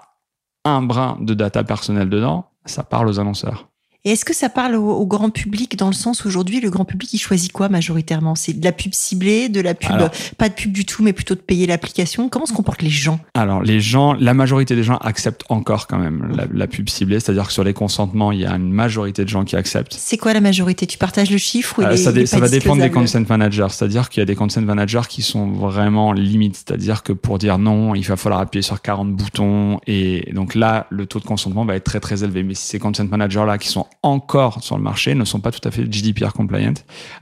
un 0.65 0.81
brin 0.81 1.17
de 1.21 1.33
data 1.33 1.63
personnelle 1.63 2.09
dedans, 2.09 2.45
ça 2.65 2.83
parle 2.83 3.07
aux 3.07 3.19
annonceurs. 3.19 3.69
Et 4.03 4.11
est-ce 4.13 4.25
que 4.25 4.33
ça 4.33 4.49
parle 4.49 4.73
au, 4.75 4.89
au 4.89 5.05
grand 5.05 5.29
public 5.29 5.75
dans 5.77 5.85
le 5.87 5.93
sens 5.93 6.25
aujourd'hui, 6.25 6.59
le 6.59 6.71
grand 6.71 6.85
public, 6.85 7.13
il 7.13 7.19
choisit 7.19 7.51
quoi 7.51 7.69
majoritairement? 7.69 8.33
C'est 8.33 8.53
de 8.59 8.63
la 8.65 8.71
pub 8.71 8.95
ciblée, 8.95 9.47
de 9.47 9.61
la 9.61 9.75
pub, 9.75 9.91
Alors- 9.91 10.09
pas 10.39 10.49
de 10.49 10.55
pub 10.55 10.71
du 10.71 10.85
tout, 10.85 11.03
mais 11.03 11.13
plutôt 11.13 11.35
de 11.35 11.39
payer 11.39 11.67
l'application? 11.67 12.27
Comment 12.27 12.47
se 12.47 12.53
comportent 12.53 12.81
les 12.81 12.89
gens? 12.89 13.19
Alors 13.35 13.61
les 13.61 13.79
gens, 13.79 14.13
la 14.13 14.33
majorité 14.33 14.75
des 14.75 14.83
gens 14.83 14.97
acceptent 14.97 15.43
encore 15.49 15.85
quand 15.85 15.99
même 15.99 16.33
la, 16.35 16.45
la 16.51 16.65
pub 16.67 16.89
ciblée, 16.89 17.19
c'est-à-dire 17.19 17.45
que 17.45 17.53
sur 17.53 17.63
les 17.63 17.73
consentements, 17.73 18.31
il 18.31 18.39
y 18.39 18.45
a 18.45 18.55
une 18.55 18.71
majorité 18.71 19.23
de 19.23 19.29
gens 19.29 19.43
qui 19.45 19.55
acceptent. 19.55 19.93
C'est 19.97 20.17
quoi 20.17 20.33
la 20.33 20.41
majorité? 20.41 20.87
Tu 20.87 20.97
partages 20.97 21.29
le 21.29 21.37
chiffre 21.37 21.77
ou 21.79 21.83
Euh, 21.83 21.95
ça, 21.95 22.11
ça 22.25 22.39
va 22.39 22.49
dépendre 22.49 22.81
des 22.81 22.89
consent 22.89 23.23
managers, 23.29 23.67
c'est-à-dire 23.69 24.09
qu'il 24.09 24.21
y 24.21 24.23
a 24.23 24.25
des 24.25 24.35
consent 24.35 24.61
managers 24.61 25.01
qui 25.07 25.21
sont 25.21 25.51
vraiment 25.51 26.11
limites, 26.11 26.55
c'est-à-dire 26.55 27.03
que 27.03 27.13
pour 27.13 27.37
dire 27.37 27.59
non, 27.59 27.93
il 27.93 28.03
va 28.05 28.17
falloir 28.17 28.41
appuyer 28.41 28.63
sur 28.63 28.81
40 28.81 29.11
boutons 29.13 29.79
et 29.85 30.31
donc 30.33 30.55
là, 30.55 30.87
le 30.89 31.05
taux 31.05 31.19
de 31.19 31.25
consentement 31.25 31.65
va 31.65 31.75
être 31.75 31.83
très 31.83 31.99
très 31.99 32.23
élevé. 32.23 32.41
Mais 32.41 32.55
ces 32.55 32.79
consent 32.79 33.03
managers 33.07 33.45
là 33.45 33.59
qui 33.59 33.67
sont 33.67 33.85
encore 34.03 34.63
sur 34.63 34.77
le 34.77 34.83
marché 34.83 35.13
ne 35.15 35.25
sont 35.25 35.39
pas 35.39 35.51
tout 35.51 35.65
à 35.67 35.71
fait 35.71 35.83
GDPR 35.91 36.33
compliant. 36.33 36.73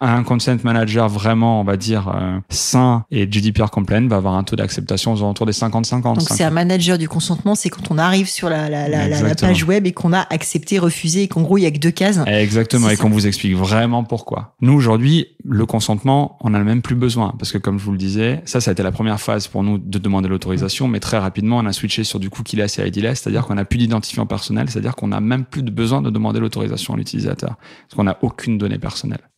Un 0.02 0.24
consent 0.24 0.58
manager 0.64 1.10
vraiment, 1.10 1.62
on 1.62 1.64
va 1.64 1.78
dire 1.78 2.08
euh, 2.16 2.40
sain 2.50 3.06
et 3.12 3.30
GDPR 3.30 3.70
compliant 3.70 4.08
va 4.08 4.18
avoir 4.18 4.36
un 4.36 4.44
taux 4.44 4.56
d'acceptation 4.56 5.14
aux 5.14 5.18
alentours 5.20 5.46
des 5.46 5.52
50-50. 5.52 6.02
Donc 6.02 6.22
c'est 6.22 6.44
un 6.44 6.50
manager 6.52 6.98
du 6.98 7.08
consentement, 7.10 7.56
c'est 7.56 7.70
quand 7.70 7.92
on 7.92 7.98
arrive 7.98 8.28
sur 8.30 8.50
la, 8.50 8.70
la, 8.70 8.88
la, 8.88 9.08
la- 9.08 9.36
page 9.36 9.64
web 9.64 9.86
et 9.86 9.92
qu'on 9.92 10.14
a 10.14 10.26
accepté, 10.30 10.80
refusé 10.80 11.24
et 11.24 11.28
qu'en 11.28 11.42
gros 11.42 11.58
il 11.58 11.62
y 11.62 11.66
a 11.66 11.72
que 11.72 11.78
deux 11.80 11.92
cases. 11.92 12.20
Exactement, 12.28 12.90
et 12.90 12.98
qu'on 12.98 13.10
vous 13.10 13.28
explique 13.28 13.56
vraiment 13.56 14.04
pourquoi. 14.04 14.56
Nous, 14.62 14.74
aujourd'hui, 14.74 15.28
le 15.44 15.66
consentement, 15.66 16.38
on 16.42 16.54
a 16.54 16.60
même 16.60 16.82
plus 16.82 16.96
besoin, 16.96 17.34
parce 17.38 17.52
que 17.52 17.58
comme 17.58 17.80
je 17.80 17.86
vous 17.86 17.92
le 17.92 17.98
disais, 17.98 18.42
ça, 18.46 18.62
ça 18.62 18.72
a 18.72 18.74
été 18.74 18.84
la 18.84 18.92
première 18.92 19.20
phase 19.20 19.48
pour 19.48 19.64
nous 19.64 19.78
de 19.78 19.98
demander 20.00 20.28
l'autorisation, 20.30 20.88
mais 20.88 21.00
très 21.00 21.18
rapidement, 21.18 21.58
on 21.58 21.66
a 21.66 21.74
switché 21.74 22.04
sur 22.04 22.20
du 22.20 22.30
cookie-less 22.30 22.80
et 22.80 22.88
ID-less, 22.88 23.22
c'est-à-dire 23.22 23.46
qu'on 23.46 23.56
n'a 23.56 23.66
plus 23.66 23.78
d'identifiant 23.78 24.26
personnel, 24.26 24.70
c'est-à-dire 24.70 24.96
qu'on 24.96 25.08
n'a 25.08 25.20
même 25.20 25.46
plus 25.46 25.64
de 25.64 25.72
besoin 25.72 26.02
de 26.02 26.10
demander 26.10 26.40
l'autorisation 26.40 26.59
à 26.62 26.96
l'utilisateur, 26.96 27.56
parce 27.58 27.96
qu'on 27.96 28.04
n'a 28.04 28.18
aucune 28.22 28.58
donnée 28.58 28.80
personnelle. 28.80 29.30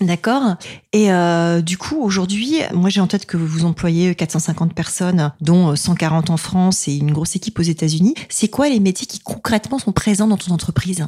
D'accord. 0.00 0.54
Et 0.92 1.12
euh, 1.12 1.60
du 1.60 1.76
coup, 1.76 2.00
aujourd'hui, 2.00 2.60
moi 2.72 2.88
j'ai 2.88 3.00
en 3.00 3.08
tête 3.08 3.26
que 3.26 3.36
vous 3.36 3.64
employez 3.64 4.14
450 4.14 4.72
personnes, 4.72 5.32
dont 5.40 5.74
140 5.74 6.30
en 6.30 6.36
France 6.36 6.86
et 6.86 6.96
une 6.96 7.12
grosse 7.12 7.34
équipe 7.34 7.58
aux 7.58 7.62
États-Unis. 7.62 8.14
C'est 8.28 8.48
quoi 8.48 8.68
les 8.68 8.80
métiers 8.80 9.06
qui 9.06 9.18
concrètement 9.18 9.78
sont 9.78 9.92
présents 9.92 10.28
dans 10.28 10.36
ton 10.36 10.52
entreprise? 10.52 11.06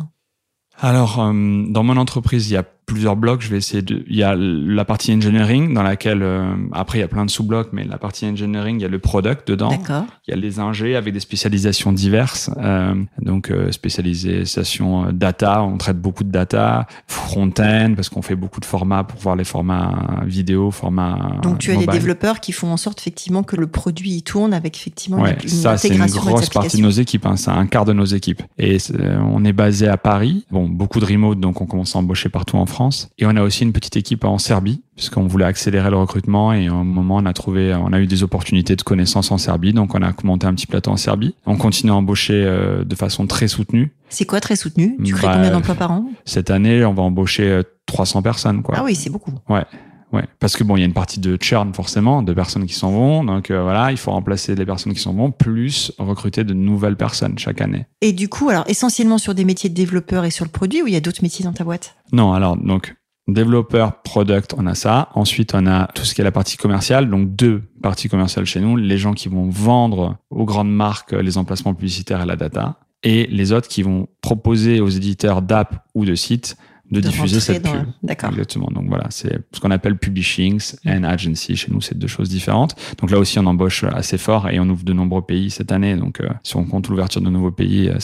Alors, 0.80 1.20
euh, 1.20 1.32
dans 1.68 1.84
mon 1.84 1.96
entreprise, 1.96 2.50
il 2.50 2.54
y 2.54 2.56
a 2.56 2.64
plusieurs 2.92 3.16
blocs. 3.16 3.40
Je 3.42 3.50
vais 3.50 3.59
essayer 3.59 3.82
de. 3.82 4.04
Il 4.09 4.16
y 4.16 4.23
a 4.23 4.35
la 4.37 4.85
partie 4.85 5.12
engineering 5.12 5.75
dans 5.75 5.82
laquelle 5.82 6.23
euh, 6.23 6.54
après 6.73 6.99
il 6.99 7.00
y 7.00 7.04
a 7.04 7.09
plein 7.09 7.25
de 7.25 7.30
sous-blocs, 7.30 7.68
mais 7.73 7.85
la 7.85 7.99
partie 7.99 8.26
engineering, 8.26 8.78
il 8.78 8.82
y 8.82 8.85
a 8.85 8.88
le 8.88 8.99
product 8.99 9.49
dedans. 9.49 9.70
D'accord. 9.70 10.04
Il 10.26 10.30
y 10.30 10.35
a 10.35 10.37
les 10.37 10.59
ingés 10.59 10.97
avec 10.97 11.14
des 11.14 11.20
spécialisations 11.20 11.92
diverses. 11.92 12.50
Euh, 12.59 12.94
donc 13.20 13.50
euh, 13.50 13.70
spécialisation 13.73 15.06
euh, 15.06 15.12
data, 15.12 15.62
on 15.62 15.76
traite 15.76 16.00
beaucoup 16.00 16.25
de 16.25 16.30
data. 16.30 16.87
Front-end 17.06 17.92
parce 17.94 18.09
qu'on 18.09 18.23
fait 18.23 18.37
beaucoup 18.37 18.61
de 18.61 18.64
formats 18.64 19.04
pour 19.04 19.20
voir 19.20 19.37
les 19.37 19.44
formats 19.44 20.23
vidéo, 20.25 20.70
formats. 20.70 21.38
Donc 21.42 21.59
tu 21.59 21.70
as 21.70 21.75
des 21.75 21.87
mobile. 21.87 22.00
développeurs 22.00 22.40
qui 22.40 22.52
font 22.52 22.73
en 22.73 22.76
sorte 22.76 23.00
effectivement 23.00 23.42
que 23.42 23.56
le 23.56 23.66
produit 23.66 24.12
y 24.12 24.23
tourne 24.23 24.52
avec 24.52 24.76
effectivement 24.76 25.20
Ouais, 25.20 25.37
une, 25.42 25.49
ça 25.49 25.76
c'est 25.76 25.88
une 25.88 26.06
grosse 26.06 26.42
les 26.42 26.49
partie 26.49 26.76
de 26.78 26.82
nos 26.82 26.90
équipes, 26.90 27.26
hein, 27.26 27.37
c'est 27.37 27.50
un 27.50 27.66
quart 27.66 27.85
de 27.85 27.92
nos 27.92 28.04
équipes. 28.04 28.42
Et 28.59 28.78
on 28.99 29.44
est 29.44 29.52
basé 29.52 29.88
à 29.88 29.97
Paris, 29.97 30.47
bon 30.50 30.68
beaucoup 30.68 31.00
de 31.00 31.04
remote, 31.04 31.40
donc 31.40 31.61
on 31.61 31.66
commence 31.66 31.94
à 31.94 31.99
embaucher 31.99 32.28
partout 32.28 32.56
en 32.56 32.66
France. 32.66 32.79
Et 33.18 33.26
on 33.26 33.30
a 33.37 33.42
aussi 33.42 33.62
une 33.64 33.72
petite 33.72 33.96
équipe 33.96 34.25
en 34.25 34.38
Serbie, 34.38 34.82
puisqu'on 34.96 35.26
voulait 35.26 35.44
accélérer 35.44 35.90
le 35.90 35.96
recrutement 35.96 36.52
et 36.52 36.66
un 36.66 36.84
moment 36.84 37.16
on 37.16 37.26
a 37.26 37.32
trouvé, 37.32 37.75
on 37.75 37.92
a 37.92 38.00
eu 38.00 38.06
des 38.06 38.22
opportunités 38.22 38.76
de 38.76 38.82
connaissances 38.82 39.30
en 39.30 39.38
Serbie, 39.38 39.72
donc 39.72 39.94
on 39.94 40.02
a 40.02 40.12
monté 40.25 40.46
un 40.46 40.54
petit 40.54 40.66
plateau 40.66 40.90
en 40.90 40.96
Serbie. 40.96 41.34
On 41.46 41.56
continue 41.56 41.92
à 41.92 41.94
embaucher 41.96 42.42
euh, 42.46 42.84
de 42.84 42.94
façon 42.94 43.26
très 43.26 43.49
soutenue. 43.49 43.92
C'est 44.08 44.25
quoi 44.25 44.40
très 44.40 44.56
soutenu? 44.56 44.96
Tu 45.04 45.12
crées 45.14 45.26
Bah, 45.26 45.34
combien 45.34 45.50
d'emplois 45.50 45.75
par 45.75 45.90
an? 45.92 46.04
Cette 46.25 46.50
année, 46.50 46.84
on 46.84 46.94
va 46.94 47.02
embaucher 47.02 47.49
euh, 47.50 47.62
300 47.87 48.22
personnes, 48.22 48.62
quoi. 48.62 48.75
Ah 48.78 48.82
oui, 48.84 48.94
c'est 48.94 49.10
beaucoup. 49.10 49.32
Ouais, 49.49 49.64
ouais. 50.12 50.24
Parce 50.38 50.56
que 50.56 50.64
bon, 50.64 50.76
il 50.76 50.80
y 50.80 50.82
a 50.82 50.86
une 50.86 50.92
partie 50.92 51.20
de 51.20 51.36
churn 51.40 51.72
forcément, 51.74 52.22
de 52.22 52.32
personnes 52.32 52.66
qui 52.66 52.74
s'en 52.74 52.90
vont. 52.90 53.24
Donc 53.24 53.50
euh, 53.50 53.62
voilà, 53.62 53.90
il 53.90 53.96
faut 53.96 54.10
remplacer 54.10 54.54
les 54.54 54.66
personnes 54.66 54.94
qui 54.94 55.00
s'en 55.00 55.14
vont, 55.14 55.30
plus 55.30 55.92
recruter 55.98 56.44
de 56.44 56.54
nouvelles 56.54 56.96
personnes 56.96 57.38
chaque 57.38 57.60
année. 57.60 57.86
Et 58.00 58.12
du 58.12 58.28
coup, 58.28 58.48
alors 58.48 58.64
essentiellement 58.66 59.18
sur 59.18 59.34
des 59.34 59.44
métiers 59.44 59.70
de 59.70 59.74
développeur 59.74 60.24
et 60.24 60.30
sur 60.30 60.44
le 60.44 60.50
produit, 60.50 60.82
ou 60.82 60.86
il 60.86 60.92
y 60.92 60.96
a 60.96 61.00
d'autres 61.00 61.22
métiers 61.22 61.44
dans 61.44 61.52
ta 61.52 61.64
boîte? 61.64 61.96
Non, 62.12 62.32
alors 62.32 62.56
donc 62.56 62.94
développeur, 63.28 64.02
product, 64.02 64.54
on 64.56 64.66
a 64.66 64.74
ça. 64.74 65.08
Ensuite, 65.14 65.54
on 65.54 65.66
a 65.66 65.86
tout 65.94 66.04
ce 66.04 66.14
qui 66.14 66.20
est 66.20 66.24
la 66.24 66.32
partie 66.32 66.56
commerciale. 66.56 67.08
Donc 67.08 67.34
deux 67.34 67.62
parties 67.82 68.08
commerciales 68.08 68.46
chez 68.46 68.60
nous, 68.60 68.76
les 68.76 68.98
gens 68.98 69.12
qui 69.12 69.28
vont 69.28 69.48
vendre 69.48 70.18
aux 70.30 70.44
grandes 70.44 70.72
marques 70.72 71.12
les 71.12 71.38
emplacements 71.38 71.74
publicitaires 71.74 72.22
et 72.22 72.26
la 72.26 72.36
data, 72.36 72.78
et 73.02 73.26
les 73.28 73.52
autres 73.52 73.68
qui 73.68 73.82
vont 73.82 74.08
proposer 74.20 74.80
aux 74.80 74.88
éditeurs 74.88 75.42
d'app 75.42 75.86
ou 75.94 76.04
de 76.04 76.14
sites 76.14 76.56
de, 76.90 77.00
diffuser 77.00 77.40
cette 77.40 77.62
pub. 77.62 77.87
D'accord. 78.02 78.30
Exactement. 78.30 78.68
Donc 78.73 78.87
voilà, 78.88 79.06
c'est 79.11 79.38
ce 79.52 79.61
qu'on 79.61 79.70
appelle 79.70 79.97
publishings 79.97 80.75
and 80.87 81.04
agency. 81.04 81.56
Chez 81.56 81.70
nous, 81.70 81.80
c'est 81.80 81.97
deux 81.97 82.06
choses 82.06 82.28
différentes. 82.28 82.75
Donc 82.99 83.11
là 83.11 83.18
aussi, 83.18 83.38
on 83.38 83.47
embauche 83.47 83.85
assez 83.85 84.18
fort 84.18 84.49
et 84.49 84.59
on 84.61 84.68
ouvre 84.68 84.85
de 84.85 84.92
nombreux 84.92 85.23
pays 85.23 85.50
cette 85.50 85.73
année. 85.73 85.97
Donc 85.97 86.20
euh, 86.20 86.28
si 86.42 86.56
on 86.56 86.64
compte 86.64 86.88
l'ouverture 86.88 87.20
de 87.20 87.30
nouveaux 87.30 87.50
pays, 87.50 87.88
euh, 87.88 87.99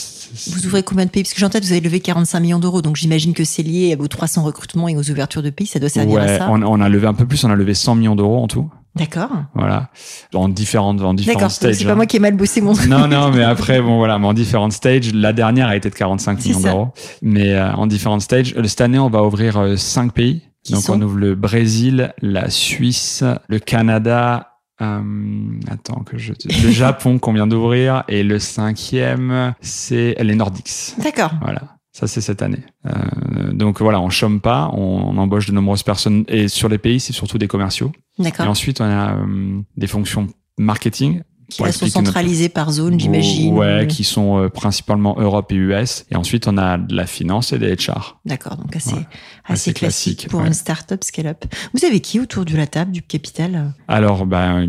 vous 0.51 0.65
ouvrez 0.65 0.83
combien 0.83 1.05
de 1.05 1.11
pays? 1.11 1.23
Parce 1.23 1.33
que 1.33 1.39
j'entends 1.39 1.59
vous 1.59 1.71
avez 1.71 1.81
levé 1.81 1.99
45 1.99 2.39
millions 2.39 2.59
d'euros. 2.59 2.81
Donc 2.81 2.95
j'imagine 2.95 3.33
que 3.33 3.43
c'est 3.43 3.63
lié 3.63 3.93
à 3.93 3.95
vos 3.95 4.07
300 4.07 4.43
recrutements 4.43 4.87
et 4.87 4.95
aux 4.95 5.09
ouvertures 5.09 5.43
de 5.43 5.49
pays. 5.49 5.67
Ça 5.67 5.79
doit 5.79 5.89
servir 5.89 6.19
à 6.19 6.37
ça. 6.37 6.49
On, 6.49 6.61
on 6.61 6.81
a 6.81 6.89
levé 6.89 7.07
un 7.07 7.13
peu 7.13 7.25
plus. 7.25 7.43
On 7.43 7.49
a 7.49 7.55
levé 7.55 7.73
100 7.73 7.95
millions 7.95 8.15
d'euros 8.15 8.41
en 8.43 8.47
tout. 8.47 8.69
D'accord. 8.97 9.29
Voilà. 9.53 9.89
En 10.33 10.49
différentes, 10.49 11.01
en 11.01 11.13
différentes 11.13 11.51
stages. 11.51 11.75
C'est 11.75 11.85
pas 11.85 11.95
moi 11.95 12.05
qui 12.05 12.17
ai 12.17 12.19
mal 12.19 12.35
bossé 12.35 12.61
mon. 12.61 12.73
Non, 12.87 13.07
non, 13.07 13.31
mais 13.31 13.43
après, 13.43 13.81
bon, 13.81 13.97
voilà, 13.97 14.19
mais 14.19 14.27
en 14.27 14.33
différentes 14.33 14.73
stages. 14.73 15.13
La 15.13 15.33
dernière 15.33 15.67
a 15.67 15.75
été 15.75 15.89
de 15.89 15.95
45 15.95 16.45
millions 16.45 16.59
d'euros. 16.59 16.87
Mais 17.21 17.53
euh, 17.53 17.73
en 17.73 17.87
différentes 17.87 18.21
stages. 18.21 18.53
Euh, 18.57 18.63
cette 18.63 18.81
année, 18.81 18.99
on 18.99 19.09
va 19.09 19.23
ouvrir 19.23 19.57
euh, 19.57 19.75
cinq 19.75 20.13
pays. 20.13 20.43
Donc, 20.69 20.83
on 20.89 21.01
ouvre 21.01 21.17
le 21.17 21.35
Brésil, 21.35 22.13
la 22.21 22.49
Suisse, 22.49 23.23
le 23.47 23.59
Canada, 23.59 24.57
euh, 24.81 25.01
attends 25.71 26.03
que 26.03 26.19
je 26.19 26.33
le 26.33 26.69
Japon 26.69 27.17
qu'on 27.17 27.33
vient 27.33 27.47
d'ouvrir 27.47 28.03
et 28.07 28.21
le 28.21 28.37
cinquième 28.37 29.55
c'est 29.59 30.15
les 30.19 30.35
Nordics. 30.35 30.93
D'accord. 30.99 31.31
Voilà. 31.41 31.76
Ça, 31.97 32.05
c'est 32.05 32.21
cette 32.21 32.43
année. 32.43 32.61
Euh, 32.85 33.53
donc 33.53 33.81
voilà, 33.81 33.99
on 33.99 34.11
chôme 34.11 34.39
pas, 34.39 34.69
on, 34.71 35.17
embauche 35.17 35.47
de 35.47 35.51
nombreuses 35.51 35.81
personnes. 35.81 36.25
Et 36.27 36.47
sur 36.47 36.69
les 36.69 36.77
pays, 36.77 36.99
c'est 36.99 37.11
surtout 37.11 37.39
des 37.39 37.47
commerciaux. 37.47 37.91
D'accord. 38.19 38.45
Et 38.45 38.49
ensuite, 38.49 38.81
on 38.81 38.83
a 38.83 39.15
euh, 39.15 39.61
des 39.77 39.87
fonctions 39.87 40.27
marketing 40.59 41.23
qui 41.49 41.63
sont 41.71 41.87
centralisés 41.87 42.49
par 42.49 42.71
zone, 42.71 42.99
j'imagine. 42.99 43.53
Ouais, 43.53 43.87
qui 43.87 44.03
sont 44.03 44.37
euh, 44.37 44.49
principalement 44.49 45.15
Europe 45.17 45.51
et 45.51 45.55
US. 45.55 46.05
Et 46.11 46.15
ensuite, 46.15 46.47
on 46.47 46.57
a 46.57 46.77
de 46.77 46.95
la 46.95 47.05
finance 47.05 47.53
et 47.53 47.59
des 47.59 47.73
HR. 47.73 48.19
D'accord, 48.25 48.57
donc 48.57 48.75
assez, 48.75 48.95
assez, 49.45 49.73
classique, 49.73 50.27
pour 50.29 50.41
une 50.41 50.53
startup 50.53 51.03
scale-up. 51.03 51.45
Vous 51.73 51.85
avez 51.85 52.01
qui 52.01 52.19
autour 52.19 52.43
de 52.43 52.55
la 52.57 52.67
table 52.67 52.91
du 52.91 53.01
capital? 53.01 53.73
Alors, 53.87 54.25
ben, 54.25 54.67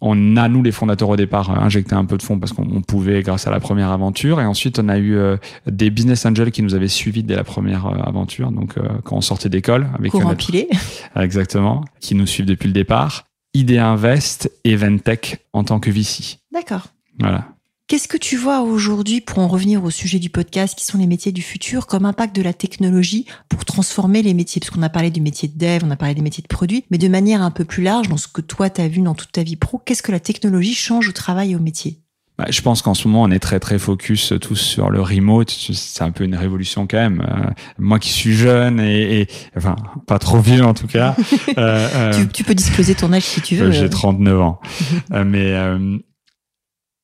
on 0.00 0.36
a, 0.36 0.48
nous, 0.48 0.62
les 0.62 0.72
fondateurs 0.72 1.10
au 1.10 1.16
départ, 1.16 1.50
injecté 1.50 1.94
un 1.94 2.04
peu 2.04 2.16
de 2.16 2.22
fonds 2.22 2.38
parce 2.38 2.52
qu'on 2.52 2.82
pouvait 2.82 3.22
grâce 3.22 3.46
à 3.46 3.50
la 3.50 3.60
première 3.60 3.90
aventure. 3.90 4.40
Et 4.40 4.44
ensuite, 4.44 4.80
on 4.80 4.88
a 4.88 4.98
eu 4.98 5.14
euh, 5.16 5.36
des 5.66 5.90
business 5.90 6.26
angels 6.26 6.50
qui 6.50 6.62
nous 6.62 6.74
avaient 6.74 6.88
suivis 6.88 7.22
dès 7.22 7.36
la 7.36 7.44
première 7.44 7.86
euh, 7.86 8.02
aventure. 8.02 8.50
Donc, 8.50 8.74
quand 9.04 9.16
on 9.16 9.20
sortait 9.20 9.48
d'école. 9.48 9.86
avec 9.96 10.10
Courant 10.10 10.34
pilé. 10.34 10.68
Exactement. 11.16 11.84
Qui 12.00 12.14
nous 12.16 12.26
suivent 12.26 12.46
depuis 12.46 12.66
le 12.66 12.72
départ. 12.72 13.24
ID 13.56 13.78
Invest 13.78 14.50
et 14.64 14.76
Ventech 14.76 15.38
en 15.54 15.64
tant 15.64 15.80
que 15.80 15.90
VC. 15.90 16.38
D'accord. 16.52 16.88
Voilà. 17.18 17.48
Qu'est-ce 17.88 18.08
que 18.08 18.16
tu 18.16 18.36
vois 18.36 18.62
aujourd'hui, 18.62 19.20
pour 19.20 19.38
en 19.38 19.48
revenir 19.48 19.82
au 19.84 19.90
sujet 19.90 20.18
du 20.18 20.28
podcast, 20.28 20.76
qui 20.76 20.84
sont 20.84 20.98
les 20.98 21.06
métiers 21.06 21.32
du 21.32 21.40
futur, 21.40 21.86
comme 21.86 22.04
impact 22.04 22.34
de 22.34 22.42
la 22.42 22.52
technologie 22.52 23.26
pour 23.48 23.64
transformer 23.64 24.22
les 24.22 24.34
métiers? 24.34 24.60
Parce 24.60 24.70
qu'on 24.70 24.82
a 24.82 24.88
parlé 24.88 25.10
du 25.10 25.20
métier 25.20 25.48
de 25.48 25.56
dev, 25.56 25.84
on 25.84 25.90
a 25.90 25.96
parlé 25.96 26.14
des 26.14 26.20
métiers 26.20 26.42
de 26.42 26.48
produits, 26.48 26.84
mais 26.90 26.98
de 26.98 27.08
manière 27.08 27.42
un 27.42 27.52
peu 27.52 27.64
plus 27.64 27.84
large, 27.84 28.08
dans 28.08 28.16
ce 28.16 28.28
que 28.28 28.40
toi, 28.40 28.70
tu 28.70 28.80
as 28.80 28.88
vu 28.88 29.00
dans 29.00 29.14
toute 29.14 29.32
ta 29.32 29.44
vie 29.44 29.56
pro, 29.56 29.78
qu'est-ce 29.78 30.02
que 30.02 30.12
la 30.12 30.20
technologie 30.20 30.74
change 30.74 31.08
au 31.08 31.12
travail 31.12 31.52
et 31.52 31.56
au 31.56 31.60
métier? 31.60 32.00
Bah, 32.38 32.46
je 32.50 32.60
pense 32.60 32.82
qu'en 32.82 32.92
ce 32.92 33.08
moment, 33.08 33.22
on 33.22 33.30
est 33.30 33.38
très 33.38 33.60
très 33.60 33.78
focus 33.78 34.34
tous 34.40 34.56
sur 34.56 34.90
le 34.90 35.00
remote. 35.00 35.50
C'est 35.50 36.04
un 36.04 36.10
peu 36.10 36.24
une 36.24 36.34
révolution 36.34 36.86
quand 36.86 36.98
même. 36.98 37.26
Euh, 37.26 37.50
moi 37.78 37.98
qui 37.98 38.10
suis 38.10 38.34
jeune 38.34 38.78
et, 38.78 39.20
et, 39.20 39.28
enfin 39.56 39.76
pas 40.06 40.18
trop 40.18 40.40
vieux 40.40 40.64
en 40.64 40.74
tout 40.74 40.86
cas. 40.86 41.16
euh, 41.58 41.88
euh, 41.94 42.12
tu, 42.12 42.28
tu, 42.28 42.44
peux 42.44 42.54
disposer 42.54 42.94
ton 42.94 43.12
âge 43.12 43.22
si 43.22 43.40
tu 43.40 43.56
veux. 43.56 43.70
J'ai 43.70 43.88
39 43.88 44.40
ans, 44.40 44.60
mais 45.10 45.54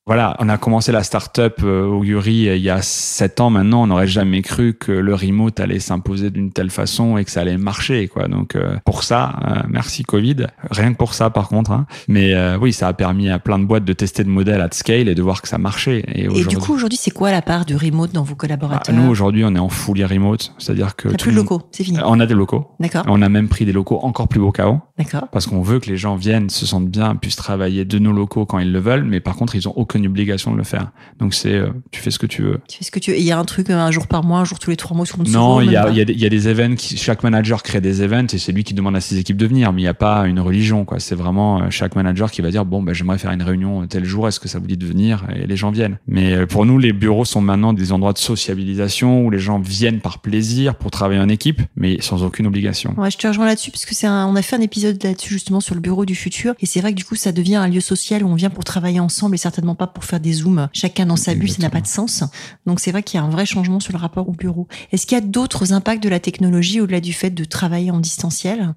voilà, 0.05 0.35
on 0.41 0.49
a 0.49 0.59
commencé 0.59 0.91
la 0.91 1.05
startup 1.05 1.61
euh, 1.63 1.87
Augury 1.87 2.49
euh, 2.49 2.57
il 2.57 2.63
y 2.63 2.71
a 2.71 2.83
sept 2.83 3.41
ans 3.41 3.51
maintenant. 3.51 3.85
On 3.85 3.87
n'aurait 3.87 4.09
jamais 4.09 4.43
cru 4.43 4.75
que 4.75 4.91
le 4.91 5.15
remote 5.15 5.61
allait 5.61 5.79
s'imposer 5.79 6.31
d'une 6.31 6.51
telle 6.51 6.71
façon 6.71 7.19
et 7.19 7.25
que 7.25 7.31
ça 7.31 7.43
allait 7.43 7.57
marcher, 7.57 8.09
quoi. 8.09 8.27
Donc 8.27 8.57
euh, 8.57 8.77
pour 8.85 9.05
ça, 9.05 9.37
euh, 9.47 9.63
merci 9.69 10.03
Covid. 10.03 10.49
Rien 10.73 10.93
que 10.93 10.97
pour 10.97 11.15
ça, 11.15 11.31
par 11.31 11.47
contre. 11.49 11.71
Hein. 11.71 11.87
Mais 12.09 12.35
oui, 12.57 12.73
ça 12.73 12.89
a 12.89 12.93
permis 12.95 13.31
à 13.31 13.39
plein 13.39 13.61
de 13.61 13.65
boîtes 13.65 13.85
de 13.85 13.93
tester 13.93 14.25
le 14.25 14.31
modèle 14.31 14.61
at 14.61 14.71
scale 14.73 15.09
et 15.09 15.15
de 15.15 15.23
voir 15.23 15.41
que 15.41 15.47
ça 15.47 15.59
marchait. 15.59 16.05
Et, 16.13 16.25
et 16.25 16.45
du 16.47 16.59
coup, 16.59 16.75
aujourd'hui, 16.75 16.99
c'est 17.01 17.13
quoi 17.13 17.31
la 17.31 17.43
part 17.43 17.65
du 17.65 17.77
remote 17.77 18.13
dans 18.13 18.25
vos 18.25 18.35
collaborateurs 18.35 18.95
bah, 18.95 19.01
Nous 19.01 19.09
aujourd'hui, 19.09 19.45
on 19.45 19.55
est 19.55 19.61
en 19.61 19.69
fully 19.69 20.05
remote, 20.05 20.53
c'est-à-dire 20.59 20.97
que 20.97 21.09
plus 21.09 21.31
de 21.31 21.37
locaux, 21.37 21.63
c'est 21.71 21.85
fini. 21.85 21.99
On 22.05 22.19
a 22.19 22.27
des 22.27 22.35
locaux. 22.35 22.73
D'accord. 22.81 23.05
On 23.07 23.23
a 23.23 23.29
même 23.29 23.49
pris 23.49 23.65
des 23.65 23.73
locaux 23.73 24.01
encore 24.03 24.27
plus 24.27 24.41
beaux 24.41 24.51
qu'avant. 24.51 24.81
D'accord. 24.99 25.29
Parce 25.31 25.47
qu'on 25.47 25.63
veut 25.63 25.79
que 25.79 25.89
les 25.89 25.97
gens 25.97 26.17
viennent, 26.17 26.51
se 26.51 26.67
sentent 26.67 26.89
bien, 26.89 27.15
puissent 27.15 27.37
travailler 27.37 27.85
de 27.85 27.99
nos 27.99 28.13
locaux 28.13 28.47
quand 28.47 28.59
ils 28.59 28.73
le 28.73 28.81
veulent. 28.81 29.05
Mais 29.05 29.21
par 29.21 29.37
contre, 29.37 29.55
ils 29.55 29.69
ont 29.69 29.75
aucune 29.93 30.07
obligation 30.07 30.53
de 30.53 30.57
le 30.57 30.65
faire. 30.65 30.91
Donc 31.19 31.35
c'est, 31.35 31.55
euh, 31.55 31.69
tu 31.91 32.01
fais 32.01 32.11
ce 32.11 32.19
que 32.19 32.27
tu 32.27 32.43
veux. 32.43 32.61
Tu 32.69 32.79
fais 32.79 32.85
ce 32.85 32.91
que 32.91 32.99
tu 32.99 33.11
veux. 33.11 33.19
Il 33.19 33.25
y 33.25 33.33
a 33.33 33.39
un 33.39 33.45
truc, 33.45 33.69
un 33.71 33.91
jour 33.91 34.07
par 34.07 34.25
mois, 34.25 34.41
un 34.41 34.45
jour 34.45 34.59
tous 34.59 34.71
les 34.71 34.77
trois 34.77 34.97
mois 34.97 35.07
sur 35.07 35.19
le 35.19 35.31
Non, 35.31 35.61
il 35.61 35.71
y 35.71 35.77
a, 35.77 35.89
il 35.91 35.97
y, 35.97 36.01
a 36.01 36.05
des, 36.05 36.13
il 36.13 36.21
y 36.21 36.27
a 36.27 36.29
des 36.29 36.49
events 36.49 36.77
qui, 36.77 36.97
chaque 36.97 37.23
manager 37.23 37.63
crée 37.63 37.81
des 37.81 38.03
events 38.03 38.29
et 38.33 38.39
c'est 38.39 38.53
lui 38.53 38.65
qui 38.65 38.75
demande 38.75 38.97
à 38.97 39.01
ses 39.01 39.19
équipes 39.19 39.37
de 39.37 39.47
venir. 39.47 39.73
Mais 39.73 39.83
il 39.83 39.85
n'y 39.85 39.89
a 39.89 39.95
pas 39.95 40.27
une 40.27 40.41
religion, 40.41 40.85
quoi. 40.85 40.99
C'est 40.99 41.15
vraiment 41.15 41.63
euh, 41.63 41.67
chaque 41.71 41.95
manager 41.97 42.31
qui 42.31 42.43
va 42.43 42.51
dire, 42.51 42.65
bon, 42.65 42.83
ben, 42.83 42.95
j'aimerais 42.95 43.19
faire 43.19 43.33
une 43.33 43.43
réunion 43.43 43.87
tel 43.87 44.05
jour, 44.05 44.29
est-ce 44.29 44.41
que 44.41 44.49
ça 44.49 44.59
vous 44.59 44.67
dit 44.67 44.77
de 44.77 44.87
venir? 44.87 45.25
Et 45.35 45.47
les 45.47 45.57
gens 45.57 45.71
viennent. 45.71 45.99
Mais 46.07 46.35
euh, 46.35 46.47
pour 46.47 46.65
nous, 46.65 46.79
les 46.79 46.93
bureaux 46.93 47.25
sont 47.25 47.41
maintenant 47.41 47.73
des 47.73 47.93
endroits 47.93 48.13
de 48.13 48.19
sociabilisation 48.19 49.25
où 49.25 49.31
les 49.31 49.39
gens 49.39 49.59
viennent 49.59 50.01
par 50.01 50.21
plaisir 50.21 50.75
pour 50.77 50.91
travailler 50.91 51.21
en 51.21 51.29
équipe, 51.29 51.61
mais 51.77 52.01
sans 52.01 52.23
aucune 52.23 52.47
obligation. 52.47 52.95
Ouais, 52.97 53.11
je 53.11 53.19
te 53.19 53.27
rejoins 53.27 53.47
là-dessus 53.47 53.71
parce 53.71 53.85
que 53.85 53.95
c'est 53.95 54.09
on 54.09 54.37
a 54.37 54.43
fait 54.43 54.57
un 54.57 54.61
épisode 54.61 55.03
là-dessus 55.03 55.35
justement 55.35 55.61
sur 55.61 55.75
le 55.75 55.81
bureau 55.81 56.05
du 56.05 56.15
futur 56.15 56.55
et 56.61 56.67
c'est 56.67 56.81
vrai 56.81 56.93
que 56.93 56.97
du 56.97 57.05
coup, 57.05 57.17
ça 57.17 57.33
devient 57.33 57.57
un 57.57 57.69
lieu 57.69 57.81
social 57.81 58.25
où 58.25 58.29
on 58.29 58.35
vient 58.35 58.51
pour 58.51 58.65
travailler 58.65 59.01
ensemble 59.01 59.35
et 59.35 59.39
certainement 59.39 59.75
pas 59.75 59.82
pour 59.87 60.05
faire 60.05 60.21
des 60.21 60.33
zooms 60.33 60.69
chacun 60.73 61.07
dans 61.07 61.17
sa 61.17 61.35
bulle, 61.35 61.51
ça 61.51 61.63
n'a 61.63 61.71
pas 61.71 61.81
de 61.81 61.87
sens. 61.87 62.25
Donc 62.67 62.81
c'est 62.81 62.91
vrai 62.91 63.03
qu'il 63.03 63.19
y 63.19 63.23
a 63.23 63.25
un 63.25 63.31
vrai 63.31 63.47
changement 63.47 63.81
sur 63.81 63.93
le 63.93 63.99
rapport 63.99 64.29
au 64.29 64.33
bureau. 64.33 64.69
Est-ce 64.91 65.07
qu'il 65.07 65.17
y 65.17 65.21
a 65.21 65.25
d'autres 65.25 65.73
impacts 65.73 66.03
de 66.03 66.09
la 66.09 66.21
technologie 66.21 66.81
au-delà 66.81 67.01
du 67.01 67.13
fait 67.13 67.31
de 67.31 67.45
travailler 67.45 67.91
en 67.91 68.01
distanciel? 68.01 68.75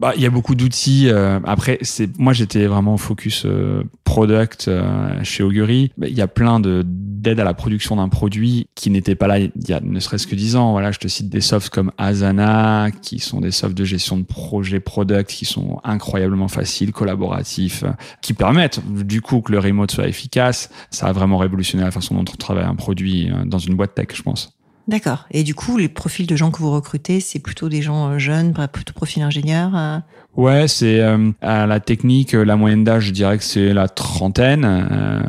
Bah, 0.00 0.12
il 0.16 0.22
y 0.22 0.26
a 0.26 0.30
beaucoup 0.30 0.54
d'outils. 0.54 1.08
Euh, 1.08 1.38
après, 1.44 1.78
c'est 1.82 2.18
moi 2.18 2.32
j'étais 2.32 2.66
vraiment 2.66 2.96
focus 2.96 3.44
euh, 3.46 3.84
product 4.02 4.66
euh, 4.66 5.22
chez 5.22 5.44
Augury. 5.44 5.92
Il 6.02 6.12
y 6.12 6.20
a 6.20 6.26
plein 6.26 6.58
de 6.58 6.82
d'aides 6.84 7.40
à 7.40 7.44
la 7.44 7.54
production 7.54 7.96
d'un 7.96 8.08
produit 8.08 8.66
qui 8.74 8.90
n'étaient 8.90 9.14
pas 9.14 9.28
là 9.28 9.38
il 9.38 9.50
y 9.66 9.72
a 9.72 9.80
ne 9.80 10.00
serait-ce 10.00 10.26
que 10.26 10.34
dix 10.34 10.56
ans. 10.56 10.72
Voilà, 10.72 10.90
je 10.90 10.98
te 10.98 11.06
cite 11.06 11.28
des 11.28 11.40
softs 11.40 11.70
comme 11.70 11.92
Asana, 11.96 12.90
qui 13.02 13.20
sont 13.20 13.40
des 13.40 13.52
softs 13.52 13.76
de 13.76 13.84
gestion 13.84 14.18
de 14.18 14.24
projet 14.24 14.80
product, 14.80 15.30
qui 15.30 15.44
sont 15.44 15.80
incroyablement 15.84 16.48
faciles, 16.48 16.92
collaboratifs, 16.92 17.84
qui 18.20 18.34
permettent 18.34 18.80
du 18.86 19.22
coup 19.22 19.42
que 19.42 19.52
le 19.52 19.60
remote 19.60 19.92
soit 19.92 20.08
efficace. 20.08 20.70
Ça 20.90 21.06
a 21.06 21.12
vraiment 21.12 21.38
révolutionné 21.38 21.84
la 21.84 21.92
façon 21.92 22.16
dont 22.16 22.24
on 22.30 22.36
travaille 22.36 22.64
un 22.64 22.74
produit 22.74 23.30
dans 23.46 23.58
une 23.58 23.76
boîte 23.76 23.94
tech, 23.94 24.08
je 24.12 24.22
pense. 24.22 24.53
D'accord. 24.86 25.26
Et 25.30 25.44
du 25.44 25.54
coup, 25.54 25.78
les 25.78 25.88
profils 25.88 26.26
de 26.26 26.36
gens 26.36 26.50
que 26.50 26.58
vous 26.58 26.70
recrutez, 26.70 27.20
c'est 27.20 27.38
plutôt 27.38 27.68
des 27.68 27.80
gens 27.80 28.10
euh, 28.10 28.18
jeunes, 28.18 28.52
plutôt 28.72 28.92
profil 28.92 29.22
ingénieur 29.22 29.74
euh 29.74 29.98
Ouais, 30.36 30.66
c'est 30.66 31.00
euh, 31.00 31.30
à 31.40 31.64
la 31.66 31.78
technique, 31.78 32.32
la 32.32 32.56
moyenne 32.56 32.82
d'âge, 32.82 33.04
je 33.04 33.12
dirais 33.12 33.38
que 33.38 33.44
c'est 33.44 33.72
la 33.72 33.86
trentaine, 33.86 34.64
euh, 34.64 35.22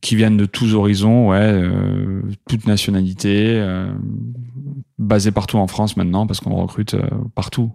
qui 0.00 0.14
viennent 0.14 0.36
de 0.36 0.46
tous 0.46 0.74
horizons, 0.74 1.30
ouais, 1.30 1.60
toute 2.48 2.64
nationalité, 2.68 3.60
basés 4.96 5.32
partout 5.32 5.56
en 5.56 5.66
France 5.66 5.96
maintenant, 5.96 6.28
parce 6.28 6.38
qu'on 6.38 6.54
recrute 6.54 6.94
partout. 7.34 7.72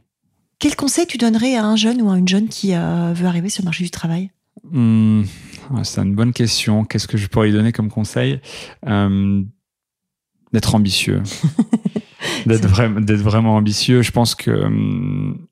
Quel 0.58 0.78
conseil 0.78 1.06
tu 1.06 1.18
donnerais 1.18 1.56
à 1.56 1.66
un 1.66 1.76
jeune 1.76 2.02
ou 2.02 2.10
à 2.10 2.18
une 2.18 2.30
jeune 2.30 2.48
qui 2.48 2.70
veut 2.70 3.26
arriver 3.26 3.50
sur 3.50 3.64
le 3.64 3.66
marché 3.66 3.84
du 3.84 3.92
travail? 3.92 4.32
Mmh, 4.72 5.24
C'est 5.84 6.00
une 6.02 6.16
bonne 6.16 6.32
question. 6.32 6.86
Qu'est-ce 6.86 7.10
que 7.10 7.18
je 7.18 7.28
pourrais 7.28 7.48
lui 7.48 7.54
donner 7.54 7.74
comme 7.74 7.90
conseil? 7.90 8.40
D'être 10.54 10.76
ambitieux, 10.76 11.22
d'être 12.46 12.68
vraiment, 12.68 13.00
vraiment 13.02 13.56
ambitieux. 13.56 14.02
Je 14.02 14.12
pense 14.12 14.36
que 14.36 14.52
hum, 14.52 15.48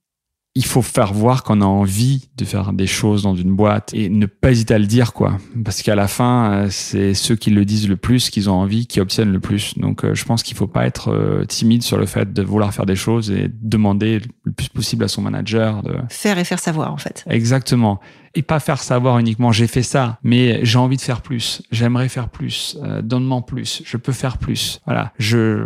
il 0.58 0.66
faut 0.66 0.82
faire 0.82 1.13
voir 1.13 1.44
qu'on 1.44 1.62
a 1.62 1.66
envie 1.66 2.30
de 2.36 2.44
faire 2.44 2.74
des 2.74 2.88
choses 2.88 3.22
dans 3.22 3.36
une 3.36 3.56
boîte 3.56 3.94
et 3.94 4.10
ne 4.10 4.25
pas 4.25 4.50
hésiter 4.50 4.74
à 4.74 4.80
le 4.80 4.88
dire, 4.88 5.13
quoi. 5.13 5.38
Parce 5.63 5.84
qu'à 5.84 5.94
la 5.94 6.08
fin, 6.08 6.51
euh, 6.51 6.68
c'est 6.72 7.13
ceux 7.13 7.36
qui 7.36 7.51
le 7.51 7.63
disent 7.63 7.88
le 7.88 7.96
plus, 7.96 8.32
qu'ils 8.32 8.50
ont 8.50 8.56
envie, 8.56 8.88
qui 8.88 9.00
obtiennent 9.00 9.32
le 9.32 9.39
plus. 9.39 9.77
Donc, 9.77 10.04
euh, 10.04 10.16
je 10.16 10.25
pense 10.25 10.42
qu'il 10.42 10.58
faut 10.58 10.66
pas 10.66 10.88
être 10.88 11.10
euh, 11.10 11.46
timide 11.46 11.84
sur 11.84 11.98
le 11.98 12.08
fait 12.08 12.34
de 12.34 12.42
vouloir 12.42 12.74
faire 12.74 12.88
des 12.88 12.96
choses 12.96 13.30
et 13.30 13.51
demander 13.54 14.20
le 14.46 14.51
plus 14.51 14.70
possible 14.70 15.04
à 15.04 15.08
son 15.08 15.22
manager 15.22 15.84
de 15.84 15.94
faire 16.10 16.39
et 16.39 16.44
faire 16.44 16.60
savoir, 16.60 16.92
en 16.92 16.98
fait. 16.98 17.24
Exactement. 17.30 18.00
Et 18.36 18.41
pas 18.41 18.60
faire 18.60 18.81
savoir 18.81 19.19
uniquement 19.19 19.51
j'ai 19.51 19.67
fait 19.67 19.84
ça, 19.84 20.19
mais 20.24 20.63
j'ai 20.63 20.77
envie 20.77 20.98
de 20.98 21.01
faire 21.01 21.22
plus, 21.22 21.62
j'aimerais 21.72 22.10
faire 22.10 22.29
plus, 22.29 22.77
euh, 22.84 23.01
donne-moi 23.01 23.46
plus, 23.46 23.81
je 23.86 23.98
peux 23.98 24.12
faire 24.12 24.38
plus. 24.38 24.81
Voilà, 24.86 25.12
je 25.17 25.65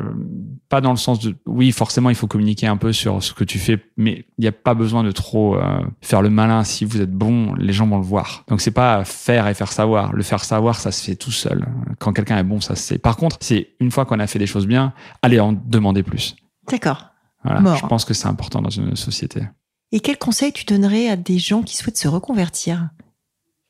pas 0.69 0.81
dans 0.81 0.91
le 0.91 0.97
sens 0.97 1.19
de 1.19 1.35
oui 1.45 1.71
forcément 1.71 2.09
il 2.09 2.15
faut 2.15 2.27
communiquer 2.27 2.67
un 2.67 2.77
peu 2.77 2.93
sur 2.93 3.21
ce 3.23 3.33
que 3.33 3.43
tu 3.43 3.59
fais, 3.59 3.83
mais 3.97 4.25
il 4.37 4.41
n'y 4.41 4.47
a 4.47 4.51
pas 4.51 4.73
besoin 4.73 5.03
de 5.03 5.11
trop 5.11 5.55
euh, 5.55 5.81
faire 6.01 6.21
le 6.21 6.29
malin. 6.29 6.63
Si 6.63 6.85
vous 6.85 7.01
êtes 7.01 7.11
bon, 7.11 7.53
les 7.55 7.73
gens 7.73 7.87
vont 7.87 7.97
le 7.97 8.03
voir. 8.03 8.43
Donc 8.47 8.61
c'est 8.61 8.71
pas 8.71 9.03
faire 9.05 9.47
et 9.47 9.53
faire 9.53 9.71
savoir. 9.71 10.13
Le 10.13 10.23
faire 10.23 10.43
savoir, 10.43 10.79
ça 10.79 10.91
se 10.91 11.03
fait 11.03 11.15
tout 11.15 11.31
seul. 11.31 11.67
Quand 11.99 12.13
quelqu'un 12.13 12.37
est 12.37 12.43
bon, 12.43 12.61
ça 12.61 12.75
se 12.75 12.83
sait. 12.83 12.97
Par 12.97 13.17
contre, 13.17 13.37
c'est 13.39 13.69
une 13.79 13.91
fois 13.91 14.05
qu'on 14.05 14.19
a 14.19 14.27
fait 14.27 14.39
des 14.39 14.47
choses 14.47 14.67
bien, 14.67 14.93
allez 15.21 15.39
en 15.39 15.53
demander 15.53 16.03
plus. 16.03 16.35
D'accord. 16.69 17.07
Voilà, 17.43 17.75
je 17.75 17.85
pense 17.87 18.05
que 18.05 18.13
c'est 18.13 18.27
important 18.27 18.61
dans 18.61 18.69
une 18.69 18.95
société. 18.95 19.41
Et 19.91 19.99
quel 19.99 20.17
conseil 20.17 20.53
tu 20.53 20.65
donnerais 20.65 21.09
à 21.09 21.15
des 21.15 21.37
gens 21.37 21.63
qui 21.63 21.75
souhaitent 21.75 21.97
se 21.97 22.07
reconvertir? 22.07 22.89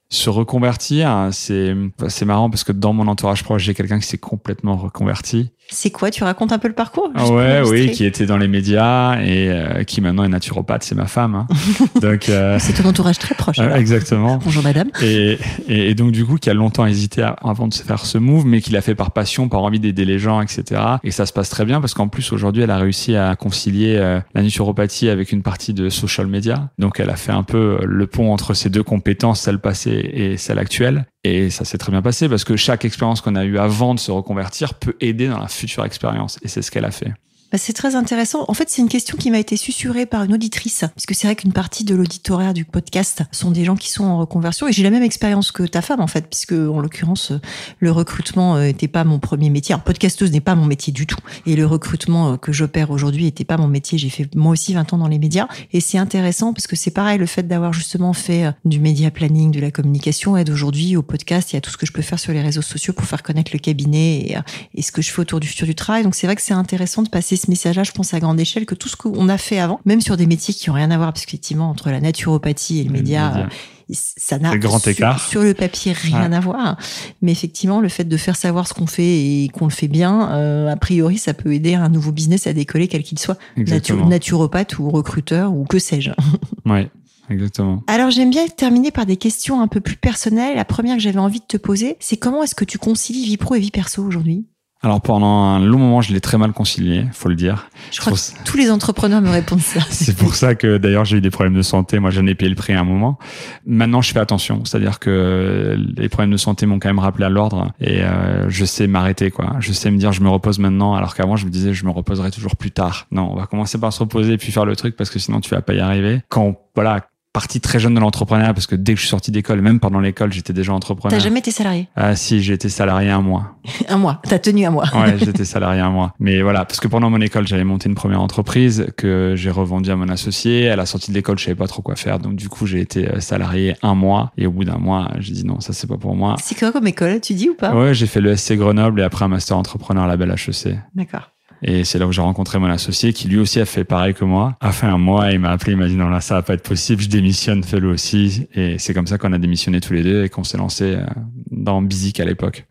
Se 0.09 0.29
reconvertir, 0.29 1.29
c'est 1.31 2.25
marrant 2.25 2.49
parce 2.49 2.63
que 2.63 2.71
dans 2.73 2.93
mon 2.93 3.07
entourage 3.07 3.43
proche, 3.43 3.63
j'ai 3.63 3.73
quelqu'un 3.73 3.99
qui 3.99 4.07
s'est 4.07 4.17
complètement 4.17 4.75
reconverti. 4.75 5.51
C'est 5.73 5.89
quoi 5.89 6.11
Tu 6.11 6.25
racontes 6.25 6.51
un 6.51 6.59
peu 6.59 6.67
le 6.67 6.73
parcours 6.73 7.09
Ouais, 7.31 7.61
oui, 7.65 7.91
qui 7.91 8.05
était 8.05 8.25
dans 8.25 8.37
les 8.37 8.49
médias 8.49 9.21
et 9.21 9.49
euh, 9.49 9.83
qui 9.85 10.01
maintenant 10.01 10.25
est 10.25 10.29
naturopathe. 10.29 10.83
C'est 10.83 10.95
ma 10.95 11.07
femme. 11.07 11.33
Hein. 11.33 11.47
donc 12.01 12.27
euh, 12.27 12.57
c'est 12.59 12.73
ton 12.73 12.89
entourage 12.89 13.17
très 13.17 13.35
proche. 13.35 13.57
exactement. 13.59 14.37
Bonjour 14.43 14.63
madame. 14.63 14.89
Et, 15.01 15.39
et, 15.69 15.95
donc 15.95 16.11
du 16.11 16.25
coup, 16.25 16.35
qui 16.35 16.49
a 16.49 16.53
longtemps 16.53 16.85
hésité 16.85 17.25
avant 17.41 17.69
de 17.69 17.73
se 17.73 17.83
faire 17.83 18.05
ce 18.05 18.17
move, 18.17 18.45
mais 18.45 18.59
qui 18.59 18.73
l'a 18.73 18.81
fait 18.81 18.95
par 18.95 19.11
passion, 19.11 19.47
par 19.47 19.63
envie 19.63 19.79
d'aider 19.79 20.03
les 20.03 20.19
gens, 20.19 20.41
etc. 20.41 20.81
Et 21.05 21.11
ça 21.11 21.25
se 21.25 21.31
passe 21.31 21.49
très 21.49 21.63
bien 21.63 21.79
parce 21.79 21.93
qu'en 21.93 22.09
plus 22.09 22.33
aujourd'hui, 22.33 22.63
elle 22.63 22.71
a 22.71 22.77
réussi 22.77 23.15
à 23.15 23.37
concilier 23.37 23.95
euh, 23.95 24.19
la 24.35 24.43
naturopathie 24.43 25.07
avec 25.07 25.31
une 25.31 25.41
partie 25.41 25.73
de 25.73 25.89
social 25.89 26.27
media. 26.27 26.69
Donc 26.79 26.99
elle 26.99 27.09
a 27.09 27.15
fait 27.15 27.31
un 27.31 27.43
peu 27.43 27.79
le 27.85 28.07
pont 28.07 28.33
entre 28.33 28.53
ces 28.53 28.69
deux 28.69 28.83
compétences, 28.83 29.39
celle 29.39 29.59
passée 29.59 30.11
et 30.13 30.35
celle 30.35 30.59
actuelle. 30.59 31.05
Et 31.23 31.49
ça 31.49 31.65
s'est 31.65 31.77
très 31.77 31.91
bien 31.91 32.01
passé 32.01 32.27
parce 32.27 32.43
que 32.43 32.55
chaque 32.55 32.83
expérience 32.83 33.21
qu'on 33.21 33.35
a 33.35 33.45
eue 33.45 33.59
avant 33.59 33.93
de 33.93 33.99
se 33.99 34.11
reconvertir 34.11 34.73
peut 34.73 34.95
aider 34.99 35.27
dans 35.27 35.39
la 35.39 35.47
future 35.47 35.85
expérience. 35.85 36.39
Et 36.41 36.47
c'est 36.47 36.61
ce 36.61 36.71
qu'elle 36.71 36.85
a 36.85 36.91
fait. 36.91 37.13
Bah, 37.51 37.58
c'est 37.58 37.74
très 37.74 37.96
intéressant. 37.96 38.46
En 38.48 38.53
fait, 38.53 38.70
c'est 38.70 38.81
une 38.81 38.88
question 38.88 39.17
qui 39.17 39.29
m'a 39.29 39.38
été 39.38 39.58
susurrée 39.58 40.05
par 40.05 40.24
une 40.24 40.34
auditrice, 40.34 40.86
puisque 40.96 41.13
c'est 41.13 41.27
vrai 41.27 41.36
qu'une 41.36 41.51
partie 41.51 41.84
de 41.84 41.93
l'auditorat 41.93 42.53
du 42.53 42.63
podcast 42.63 43.24
sont 43.34 43.51
des 43.51 43.65
gens 43.65 43.75
qui 43.75 43.91
sont 43.91 44.05
en 44.05 44.20
reconversion. 44.20 44.70
Et 44.70 44.72
j'ai 44.72 44.84
la 44.84 44.89
même 44.89 45.03
expérience 45.03 45.51
que 45.51 45.63
ta 45.63 45.81
femme, 45.81 46.00
en 46.00 46.08
fait, 46.08 46.27
puisque 46.29 46.53
en 46.53 46.79
l'occurrence, 46.79 47.34
le 47.79 47.91
recrutement 47.91 48.58
n'était 48.58 48.86
euh, 48.86 48.89
pas 48.89 49.03
mon 49.03 49.20
premier 49.20 49.50
métier. 49.50 49.74
Alors, 49.74 49.84
podcasteuse 49.84 50.31
n'est 50.31 50.39
pas 50.39 50.55
mon 50.55 50.65
métier 50.65 50.93
du 50.93 51.05
tout. 51.05 51.20
Et 51.46 51.58
le 51.58 51.65
recrutement 51.65 52.34
euh, 52.34 52.38
que 52.38 52.53
j'opère 52.53 52.89
aujourd'hui 52.89 53.25
n'était 53.25 53.43
pas 53.43 53.58
mon 53.58 53.67
métier. 53.67 53.98
J'ai 53.98 54.10
fait 54.10 54.34
moi 54.34 54.53
aussi 54.53 54.74
20 54.74 54.93
ans 54.93 54.98
dans 54.98 55.10
les 55.10 55.20
médias. 55.20 55.50
Et 55.74 55.81
c'est 55.81 55.98
intéressant 55.98 56.53
parce 56.53 56.67
que 56.67 56.77
c'est 56.77 56.91
pareil, 56.91 57.17
le 57.17 57.25
fait 57.25 57.50
d'avoir 57.50 57.74
justement 57.74 58.13
fait 58.13 58.46
euh, 58.46 58.51
du 58.63 58.79
média 58.79 59.12
planning, 59.12 59.51
de 59.51 59.60
la 59.60 59.72
communication 59.72 60.38
aide 60.38 60.51
aujourd'hui 60.51 60.96
au 60.96 61.01
podcast. 61.01 61.51
Y 61.51 61.58
a 61.58 61.62
tout 61.62 61.72
ce 61.72 61.77
que 61.77 61.86
je 61.86 61.91
peux 61.91 62.01
faire 62.01 62.17
sur 62.17 62.31
les 62.31 62.41
réseaux 62.41 62.62
sociaux 62.62 62.93
pour 62.93 63.08
faire 63.08 63.24
connaître 63.24 63.51
le 63.51 63.60
cabinet 63.60 64.20
et, 64.20 64.38
et 64.74 64.81
ce 64.81 64.93
que 64.93 65.01
je 65.01 65.12
fais 65.12 65.20
autour 65.20 65.41
du 65.41 65.50
futur 65.50 65.67
du 65.67 65.75
travail. 65.75 66.03
Donc, 66.03 66.15
c'est 66.15 66.27
vrai 66.27 66.38
que 66.38 66.41
c'est 66.41 66.53
intéressant 66.53 67.01
de 67.01 67.10
passer 67.10 67.40
ce 67.41 67.50
message-là, 67.50 67.83
je 67.83 67.91
pense 67.91 68.13
à 68.13 68.19
grande 68.19 68.39
échelle, 68.39 68.65
que 68.65 68.75
tout 68.75 68.89
ce 68.89 68.95
qu'on 68.95 69.29
a 69.29 69.38
fait 69.38 69.60
avant, 69.60 69.79
même 69.86 70.01
sur 70.01 70.17
des 70.17 70.25
métiers 70.25 70.53
qui 70.53 70.69
ont 70.69 70.74
rien 70.74 70.91
à 70.91 70.98
voir, 70.98 71.13
parce 71.13 71.25
qu'effectivement, 71.25 71.69
entre 71.69 71.89
la 71.89 72.00
naturopathie 72.00 72.79
et 72.79 72.83
le 72.83 72.91
média, 72.91 73.38
euh, 73.38 73.45
ça 73.89 74.39
n'a 74.39 74.57
grand 74.57 74.86
écart. 74.88 75.19
Sur, 75.19 75.43
le 75.43 75.53
papier 75.53 75.93
rien 75.93 76.31
à 76.31 76.39
voir. 76.39 76.77
Mais 77.21 77.31
effectivement, 77.31 77.81
le 77.81 77.89
fait 77.89 78.05
de 78.05 78.17
faire 78.17 78.36
savoir 78.36 78.67
ce 78.67 78.74
qu'on 78.74 78.88
fait 78.88 79.03
et 79.03 79.50
qu'on 79.53 79.65
le 79.65 79.71
fait 79.71 79.88
bien, 79.88 80.31
euh, 80.31 80.69
a 80.69 80.75
priori, 80.75 81.17
ça 81.17 81.33
peut 81.33 81.53
aider 81.53 81.74
un 81.74 81.89
nouveau 81.89 82.12
business 82.12 82.48
à 82.48 82.53
décoller, 82.53 82.88
quel 82.88 83.03
qu'il 83.03 83.19
soit. 83.19 83.38
naturopathe 83.57 84.79
ou 84.79 84.89
recruteur 84.89 85.53
ou 85.53 85.65
que 85.65 85.79
sais-je. 85.79 86.12
Ouais. 86.65 86.89
Exactement. 87.29 87.81
Alors 87.88 88.12
j'aime 88.12 88.29
bien 88.29 88.45
terminer 88.48 88.91
par 88.91 89.05
des 89.05 89.15
questions 89.15 89.62
un 89.62 89.67
peu 89.67 89.79
plus 89.79 89.95
personnelles. 89.95 90.55
La 90.55 90.65
première 90.65 90.98
que 90.98 91.01
j'avais 91.01 91.19
envie 91.19 91.39
de 91.39 91.45
te 91.45 91.57
poser, 91.57 91.95
c'est 92.00 92.17
comment 92.17 92.43
est-ce 92.43 92.55
que 92.55 92.65
tu 92.65 92.77
concilies 92.77 93.24
vie 93.24 93.38
pro 93.38 93.55
et 93.55 93.60
vie 93.60 93.71
perso 93.71 94.03
aujourd'hui? 94.03 94.45
Alors 94.83 95.00
pendant 95.00 95.43
un 95.43 95.59
long 95.59 95.77
moment, 95.77 96.01
je 96.01 96.11
l'ai 96.11 96.21
très 96.21 96.39
mal 96.39 96.53
concilié, 96.53 97.05
faut 97.13 97.29
le 97.29 97.35
dire. 97.35 97.69
Je 97.91 98.00
crois 98.00 98.13
que 98.13 98.43
tous 98.45 98.57
les 98.57 98.71
entrepreneurs 98.71 99.21
me 99.21 99.29
répondent 99.29 99.61
ça. 99.61 99.79
C'est 99.89 100.17
pour 100.17 100.33
ça 100.33 100.55
que 100.55 100.77
d'ailleurs 100.77 101.05
j'ai 101.05 101.17
eu 101.17 101.21
des 101.21 101.29
problèmes 101.29 101.53
de 101.53 101.61
santé. 101.61 102.00
Moi, 102.00 102.09
j'en 102.09 102.25
ai 102.25 102.33
payé 102.33 102.50
le 102.50 102.55
prix 102.55 102.73
à 102.73 102.79
un 102.79 102.83
moment. 102.83 103.19
Maintenant, 103.67 104.01
je 104.01 104.11
fais 104.11 104.19
attention, 104.19 104.65
c'est-à-dire 104.65 104.97
que 104.97 105.77
les 105.97 106.09
problèmes 106.09 106.31
de 106.31 106.38
santé 106.38 106.65
m'ont 106.65 106.79
quand 106.79 106.89
même 106.89 106.97
rappelé 106.97 107.25
à 107.25 107.29
l'ordre 107.29 107.71
et 107.79 108.01
euh, 108.01 108.50
je 108.50 108.65
sais 108.65 108.88
m'arrêter 108.88 109.29
quoi. 109.29 109.57
Je 109.59 109.71
sais 109.71 109.91
me 109.91 109.97
dire 109.97 110.13
je 110.13 110.21
me 110.21 110.29
repose 110.29 110.57
maintenant, 110.57 110.95
alors 110.95 111.13
qu'avant 111.13 111.35
je 111.35 111.45
me 111.45 111.51
disais 111.51 111.75
je 111.75 111.85
me 111.85 111.91
reposerai 111.91 112.31
toujours 112.31 112.55
plus 112.55 112.71
tard. 112.71 113.05
Non, 113.11 113.29
on 113.31 113.35
va 113.35 113.45
commencer 113.45 113.77
par 113.77 113.93
se 113.93 114.00
reposer 114.00 114.38
puis 114.38 114.51
faire 114.51 114.65
le 114.65 114.75
truc 114.75 114.95
parce 114.95 115.11
que 115.11 115.19
sinon 115.19 115.41
tu 115.41 115.51
vas 115.53 115.61
pas 115.61 115.75
y 115.75 115.79
arriver. 115.79 116.21
Quand 116.29 116.55
voilà, 116.73 117.01
parti 117.33 117.61
très 117.61 117.79
jeune 117.79 117.93
de 117.93 118.00
l'entrepreneuriat 118.00 118.53
parce 118.53 118.67
que 118.67 118.75
dès 118.75 118.93
que 118.93 118.97
je 118.97 119.03
suis 119.06 119.10
sorti 119.10 119.32
d'école, 119.32 119.62
même 119.62 119.79
pendant 119.79 119.99
l'école, 119.99 120.34
j'étais 120.34 120.53
déjà 120.53 120.73
entrepreneur. 120.73 121.17
T'as 121.17 121.23
jamais 121.23 121.39
été 121.39 121.51
salarié? 121.51 121.88
Ah 121.95 122.15
si, 122.15 122.41
j'ai 122.41 122.53
été 122.53 122.69
salarié 122.69 123.10
un 123.10 123.21
mois. 123.21 123.56
un 123.89 123.97
mois. 123.97 124.21
T'as 124.27 124.39
tenu 124.39 124.65
un 124.65 124.71
mois. 124.71 124.86
ouais, 124.93 125.17
j'étais 125.19 125.45
salarié 125.45 125.82
un 125.82 125.91
mois. 125.91 126.13
Mais 126.19 126.41
voilà, 126.41 126.65
parce 126.65 126.79
que 126.79 126.88
pendant 126.88 127.10
mon 127.10 127.21
école, 127.21 127.47
j'avais 127.47 127.63
monté 127.63 127.88
une 127.88 127.95
première 127.95 128.21
entreprise 128.21 128.88
que 128.97 129.34
j'ai 129.36 129.49
revendue 129.49 129.91
à 129.91 129.95
mon 129.95 130.10
associé. 130.10 130.69
À 130.69 130.75
la 130.75 130.86
sortie 130.86 131.12
de 131.12 131.15
l'école, 131.15 131.39
je 131.39 131.45
savais 131.45 131.56
pas 131.56 131.67
trop 131.67 131.82
quoi 131.82 131.95
faire, 131.95 132.19
donc 132.19 132.36
du 132.36 132.49
coup, 132.49 132.65
j'ai 132.65 132.82
été 132.82 133.08
euh, 133.08 133.19
salarié 133.19 133.75
un 133.82 133.95
mois. 133.95 134.32
Et 134.38 134.45
au 134.45 134.51
bout 134.51 134.65
d'un 134.65 134.77
mois, 134.77 135.12
j'ai 135.19 135.34
dit 135.34 135.45
non, 135.45 135.60
ça 135.62 135.73
c'est 135.73 135.88
pas 135.88 135.97
pour 135.97 136.15
moi. 136.15 136.36
C'est 136.41 136.58
quoi 136.58 136.71
comme 136.71 136.88
école? 136.88 137.21
Tu 137.21 137.34
dis 137.34 137.49
ou 137.49 137.56
pas? 137.56 137.73
Ouais, 137.73 137.93
j'ai 137.93 138.08
fait 138.08 138.21
le 138.21 138.36
SC 138.36 138.53
Grenoble 138.53 138.99
et 138.99 139.03
après 139.03 139.25
un 139.25 139.29
master 139.29 139.58
entrepreneur 139.58 140.03
à 140.03 140.08
la 140.08 140.17
Belle 140.17 140.32
HEC. 140.32 140.75
D'accord. 140.95 141.32
Et 141.63 141.84
c'est 141.84 142.00
là 142.00 142.08
où 142.08 142.12
j'ai 142.12 142.21
rencontré 142.21 142.58
mon 142.60 142.69
associé 142.69 143.13
qui 143.13 143.28
lui 143.28 143.38
aussi 143.38 143.60
a 143.60 143.65
fait 143.65 143.84
pareil 143.84 144.13
que 144.13 144.26
moi. 144.26 144.56
A 144.62 144.71
fait 144.71 144.88
un 144.88 144.97
mois, 144.97 145.32
il 145.32 145.39
m'a 145.39 145.52
appelé, 145.52 145.74
il 145.74 145.78
m'a 145.78 145.88
dit 145.88 145.95
non 145.95 146.10
là 146.10 146.21
ça 146.21 146.36
va 146.36 146.41
pas 146.41 146.56
être 146.56 146.67
possible, 146.67 147.02
je 147.02 147.10
démissionne, 147.10 147.63
fais-le 147.63 147.89
aussi. 147.89 148.47
Et 148.54 148.78
c'est 148.80 148.93
comme 148.93 149.08
ça 149.08 149.17
qu'on 149.17 149.34
a 149.34 149.38
démissionné 149.38 149.80
tous 149.80 149.93
les 149.93 150.04
deux 150.04 150.24
et 150.24 150.30
qu'on 150.30 150.43
s'est 150.43 150.58
lancé 150.58 150.95
euh, 150.95 151.06
dans 151.52 151.82
Bizik 151.82 152.19
à 152.19 152.26
l'époque. 152.26 152.65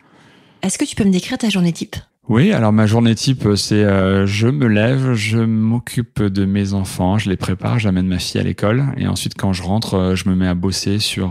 Est-ce 0.62 0.76
que 0.76 0.84
tu 0.84 0.96
peux 0.96 1.04
me 1.04 1.12
décrire 1.12 1.38
ta 1.38 1.48
journée 1.48 1.72
type? 1.72 1.96
Oui, 2.28 2.52
alors 2.52 2.72
ma 2.72 2.86
journée 2.86 3.14
type, 3.14 3.48
c'est 3.56 3.84
euh, 3.84 4.26
je 4.26 4.48
me 4.48 4.66
lève, 4.66 5.14
je 5.14 5.38
m'occupe 5.38 6.22
de 6.22 6.44
mes 6.44 6.74
enfants, 6.74 7.18
je 7.18 7.28
les 7.28 7.36
prépare, 7.36 7.78
j'amène 7.78 8.06
ma 8.06 8.18
fille 8.18 8.40
à 8.40 8.44
l'école 8.44 8.86
et 8.96 9.06
ensuite 9.06 9.34
quand 9.36 9.52
je 9.52 9.62
rentre, 9.62 9.94
euh, 9.94 10.14
je 10.14 10.28
me 10.28 10.34
mets 10.34 10.46
à 10.48 10.54
bosser 10.54 10.98
sur. 10.98 11.30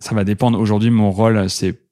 ça 0.00 0.14
va 0.14 0.24
dépendre. 0.24 0.58
Aujourd'hui, 0.58 0.90
mon 0.90 1.10
rôle, 1.10 1.48
c'est 1.48 1.83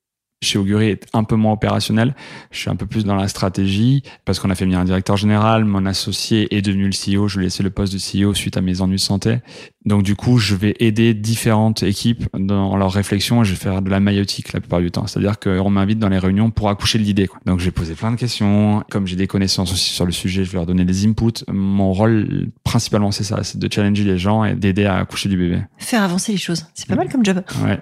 chez 0.42 0.58
Augury 0.58 0.88
est 0.88 1.06
un 1.12 1.24
peu 1.24 1.36
moins 1.36 1.52
opérationnel. 1.52 2.14
Je 2.50 2.58
suis 2.58 2.70
un 2.70 2.76
peu 2.76 2.86
plus 2.86 3.04
dans 3.04 3.14
la 3.14 3.28
stratégie 3.28 4.02
parce 4.24 4.40
qu'on 4.40 4.50
a 4.50 4.54
fait 4.54 4.64
venir 4.64 4.78
un 4.78 4.84
directeur 4.84 5.16
général. 5.16 5.64
Mon 5.64 5.86
associé 5.86 6.54
est 6.54 6.62
devenu 6.62 6.86
le 6.86 6.92
CEO. 6.92 7.28
Je 7.28 7.38
lui 7.38 7.44
ai 7.44 7.46
laissé 7.46 7.62
le 7.62 7.70
poste 7.70 7.92
de 7.92 7.98
CEO 7.98 8.34
suite 8.34 8.56
à 8.56 8.60
mes 8.60 8.80
ennuis 8.80 8.96
de 8.96 9.00
santé. 9.00 9.38
Donc 9.84 10.02
du 10.02 10.14
coup, 10.14 10.38
je 10.38 10.54
vais 10.54 10.76
aider 10.80 11.14
différentes 11.14 11.82
équipes 11.82 12.24
dans 12.38 12.76
leur 12.76 12.92
réflexion 12.92 13.42
et 13.42 13.44
je 13.44 13.50
vais 13.50 13.56
faire 13.56 13.82
de 13.82 13.90
la 13.90 14.00
maïotique 14.00 14.52
la 14.52 14.60
plupart 14.60 14.80
du 14.80 14.90
temps. 14.90 15.06
C'est-à-dire 15.06 15.38
qu'on 15.38 15.70
m'invite 15.70 15.98
dans 15.98 16.08
les 16.08 16.18
réunions 16.18 16.50
pour 16.50 16.68
accoucher 16.68 16.98
de 16.98 17.04
l'idée. 17.04 17.28
Donc 17.46 17.60
j'ai 17.60 17.70
posé 17.70 17.94
plein 17.94 18.10
de 18.10 18.16
questions. 18.16 18.84
Comme 18.90 19.06
j'ai 19.06 19.16
des 19.16 19.26
connaissances 19.26 19.72
aussi 19.72 19.90
sur 19.90 20.06
le 20.06 20.12
sujet, 20.12 20.44
je 20.44 20.50
vais 20.50 20.58
leur 20.58 20.66
donner 20.66 20.84
des 20.84 21.06
inputs. 21.06 21.44
Mon 21.48 21.92
rôle 21.92 22.50
principalement, 22.64 23.10
c'est 23.10 23.24
ça, 23.24 23.42
c'est 23.42 23.58
de 23.58 23.72
challenger 23.72 24.04
les 24.04 24.18
gens 24.18 24.44
et 24.44 24.54
d'aider 24.54 24.84
à 24.84 24.98
accoucher 24.98 25.28
du 25.28 25.36
bébé. 25.36 25.62
Faire 25.78 26.02
avancer 26.02 26.32
les 26.32 26.38
choses. 26.38 26.66
C'est 26.74 26.86
pas 26.86 26.96
mal 26.96 27.08
comme 27.08 27.24
job. 27.24 27.42
Ouais. 27.64 27.80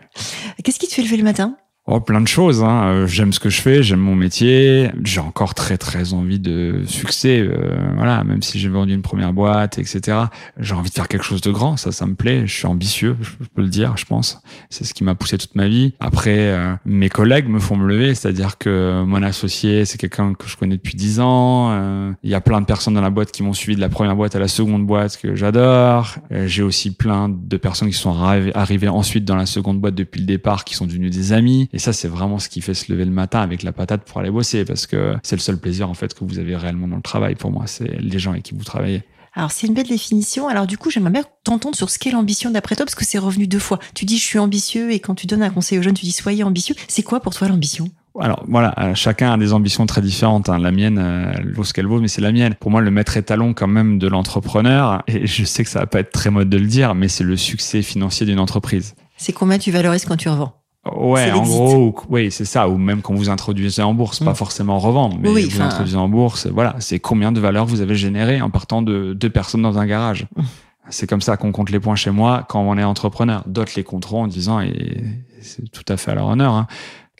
Qu'est-ce 0.63 0.79
qui 0.79 0.89
te 0.89 0.95
fait 0.95 1.03
lever 1.03 1.17
le 1.17 1.25
matin? 1.25 1.57
Oh, 1.93 1.99
plein 1.99 2.21
de 2.21 2.29
choses. 2.29 2.63
Hein. 2.63 2.85
Euh, 2.85 3.07
j'aime 3.09 3.33
ce 3.33 3.41
que 3.41 3.51
je 3.51 3.61
fais, 3.61 3.83
j'aime 3.83 3.99
mon 3.99 4.15
métier. 4.15 4.93
J'ai 5.03 5.19
encore 5.19 5.55
très 5.55 5.77
très 5.77 6.15
envie 6.15 6.39
de 6.39 6.83
succès. 6.87 7.41
Euh, 7.41 7.81
voilà, 7.97 8.23
même 8.23 8.43
si 8.43 8.61
j'ai 8.61 8.69
vendu 8.69 8.95
une 8.95 9.03
première 9.03 9.33
boîte, 9.33 9.77
etc. 9.77 10.19
J'ai 10.57 10.75
envie 10.75 10.91
de 10.91 10.95
faire 10.95 11.09
quelque 11.09 11.25
chose 11.25 11.41
de 11.41 11.51
grand. 11.51 11.77
Ça, 11.77 11.91
ça 11.91 12.07
me 12.07 12.15
plaît. 12.15 12.47
Je 12.47 12.55
suis 12.55 12.67
ambitieux, 12.67 13.17
je 13.21 13.49
peux 13.53 13.63
le 13.63 13.69
dire, 13.69 13.97
je 13.97 14.05
pense. 14.05 14.41
C'est 14.69 14.85
ce 14.85 14.95
qui 14.95 15.03
m'a 15.03 15.17
poussé 15.17 15.37
toute 15.37 15.57
ma 15.57 15.67
vie. 15.67 15.95
Après, 15.99 16.39
euh, 16.39 16.75
mes 16.85 17.09
collègues 17.09 17.49
me 17.49 17.59
font 17.59 17.75
me 17.75 17.89
lever, 17.89 18.15
c'est-à-dire 18.15 18.57
que 18.57 19.03
mon 19.03 19.25
associé, 19.25 19.85
c'est 19.85 19.99
quelqu'un 19.99 20.35
que 20.35 20.47
je 20.47 20.57
connais 20.57 20.77
depuis 20.77 20.95
dix 20.95 21.19
ans. 21.19 22.15
Il 22.23 22.31
y 22.31 22.35
a 22.35 22.41
plein 22.41 22.61
de 22.61 22.67
personnes 22.67 22.95
dans 22.95 23.01
la 23.01 23.11
boîte 23.11 23.33
qui 23.33 23.43
m'ont 23.43 23.53
suivi 23.53 23.75
de 23.75 23.81
la 23.81 23.89
première 23.89 24.15
boîte 24.15 24.37
à 24.37 24.39
la 24.39 24.47
seconde 24.47 24.87
boîte 24.87 25.17
que 25.21 25.35
j'adore. 25.35 26.15
J'ai 26.47 26.63
aussi 26.63 26.95
plein 26.95 27.29
de 27.29 27.57
personnes 27.57 27.89
qui 27.89 27.99
sont 27.99 28.17
arrivées 28.55 28.89
ensuite 28.89 29.25
dans 29.25 29.35
la 29.35 29.47
seconde 29.47 29.81
boîte 29.81 29.97
depuis 29.97 30.21
le 30.21 30.27
départ, 30.27 30.65
qui 30.65 30.77
sont 30.77 30.87
devenues 30.87 31.11
des 31.11 31.33
amis. 31.33 31.69
Ça, 31.81 31.93
c'est 31.93 32.09
vraiment 32.09 32.39
ce 32.39 32.49
qui 32.49 32.61
fait 32.61 32.75
se 32.75 32.93
lever 32.93 33.05
le 33.05 33.11
matin 33.11 33.41
avec 33.41 33.65
la 33.65 33.73
patate 33.73 34.03
pour 34.05 34.21
aller 34.21 34.31
bosser 34.31 34.65
parce 34.65 34.87
que 34.87 35.17
c'est 35.25 35.37
le 35.37 35.41
seul 35.41 35.59
plaisir, 35.59 35.91
en 35.91 35.95
fait, 35.95 36.15
que 36.15 36.25
vous 36.25 36.39
avez 36.39 36.55
réellement 36.55 36.87
dans 36.87 36.97
le 36.97 37.03
travail 37.03 37.35
pour 37.35 37.51
moi. 37.51 37.65
C'est 37.67 38.01
les 38.01 38.19
gens 38.19 38.31
avec 38.31 38.45
qui 38.45 38.55
vous 38.55 38.65
travaillez. 38.65 39.03
Alors 39.35 39.53
c'est 39.53 39.67
une 39.69 39.75
belle 39.75 39.87
définition. 39.87 40.49
Alors 40.49 40.67
du 40.67 40.77
coup, 40.77 40.91
j'aimerais 40.91 41.13
bien 41.13 41.25
t'entendre 41.45 41.77
sur 41.77 41.89
ce 41.89 41.99
qu'est 41.99 42.11
l'ambition 42.11 42.51
d'après 42.51 42.75
toi, 42.75 42.85
parce 42.85 42.97
que 42.97 43.05
c'est 43.05 43.19
revenu 43.19 43.47
deux 43.47 43.61
fois. 43.61 43.79
Tu 43.95 44.05
dis 44.05 44.19
je 44.19 44.25
suis 44.25 44.39
ambitieux 44.39 44.93
et 44.93 44.99
quand 44.99 45.15
tu 45.15 45.27
donnes 45.27 45.43
un 45.43 45.51
conseil 45.51 45.79
aux 45.79 45.83
jeunes, 45.83 45.95
tu 45.95 46.05
dis 46.05 46.13
soyez 46.13 46.43
ambitieux. 46.43 46.75
C'est 46.89 47.05
quoi 47.05 47.21
pour 47.21 47.35
toi 47.35 47.47
l'ambition? 47.49 47.89
Alors 48.19 48.45
voilà, 48.49 48.75
euh, 48.79 48.95
chacun 48.97 49.33
a 49.33 49.39
des 49.39 49.53
ambitions 49.53 49.87
très 49.87 50.03
différentes. 50.03 50.49
Hein. 50.49 50.59
La 50.59 50.73
mienne 50.73 50.99
elle 50.99 51.53
vaut 51.53 51.63
ce 51.63 51.73
qu'elle 51.73 51.87
vaut, 51.87 52.01
mais 52.01 52.09
c'est 52.09 52.21
la 52.21 52.33
mienne. 52.33 52.57
Pour 52.59 52.73
moi, 52.73 52.81
le 52.81 52.91
maître 52.91 53.17
étalon 53.17 53.55
quand 53.55 53.69
même 53.69 54.01
de 54.01 54.09
l'entrepreneur, 54.09 55.05
et 55.07 55.29
je 55.29 55.45
sais 55.45 55.63
que 55.63 55.71
ça 55.71 55.79
va 55.79 55.87
pas 55.87 56.01
être 56.01 56.11
très 56.11 56.31
mode 56.31 56.51
de 56.51 56.59
le 56.59 56.67
dire, 56.67 56.97
mais 56.97 57.07
c'est 57.07 57.25
le 57.25 57.37
succès 57.37 57.83
financier 57.83 58.27
d'une 58.27 58.41
entreprise. 58.41 58.97
C'est 59.17 59.33
combien 59.33 59.59
tu 59.59 59.71
valorises 59.71 60.07
quand 60.07 60.17
tu 60.17 60.29
revends? 60.29 60.60
Ouais, 60.87 61.31
en 61.31 61.43
gros, 61.43 61.95
oui, 62.09 62.31
c'est 62.31 62.47
ça. 62.47 62.69
Ou 62.69 62.79
même 62.79 63.03
quand 63.03 63.15
vous 63.15 63.29
introduisez 63.29 63.83
en 63.83 63.93
bourse, 63.93 64.21
pas 64.21 64.33
mm. 64.33 64.37
forcément 64.37 64.79
revendre, 64.79 65.19
mais 65.21 65.29
vous 65.29 65.61
introduisez 65.61 65.97
en 65.97 66.09
bourse, 66.09 66.47
voilà, 66.47 66.77
c'est 66.79 66.99
combien 66.99 67.33
de 67.33 67.41
valeur 67.41 67.67
vous 67.67 67.83
avez 67.83 67.95
généré 67.95 68.41
en 68.41 68.51
partant 68.51 68.81
de 68.81 69.13
deux 69.13 69.31
personnes 69.31 69.63
dans 69.63 69.79
un 69.79 69.87
garage. 69.87 70.27
Mm. 70.37 70.43
C'est 70.89 71.09
comme 71.09 71.21
ça 71.21 71.37
qu'on 71.37 71.53
compte 71.53 71.71
les 71.71 71.79
points 71.79 71.97
chez 71.97 72.11
moi 72.11 72.45
quand 72.49 72.61
on 72.63 72.77
est 72.77 72.83
entrepreneur. 72.83 73.45
D'autres 73.47 73.73
les 73.77 73.85
compteront 73.85 74.25
en 74.25 74.27
disant, 74.27 74.61
et 74.61 75.05
c'est 75.41 75.71
tout 75.71 75.85
à 75.89 75.97
fait 75.97 76.11
à 76.11 76.15
leur 76.15 76.27
honneur, 76.27 76.53
hein, 76.53 76.67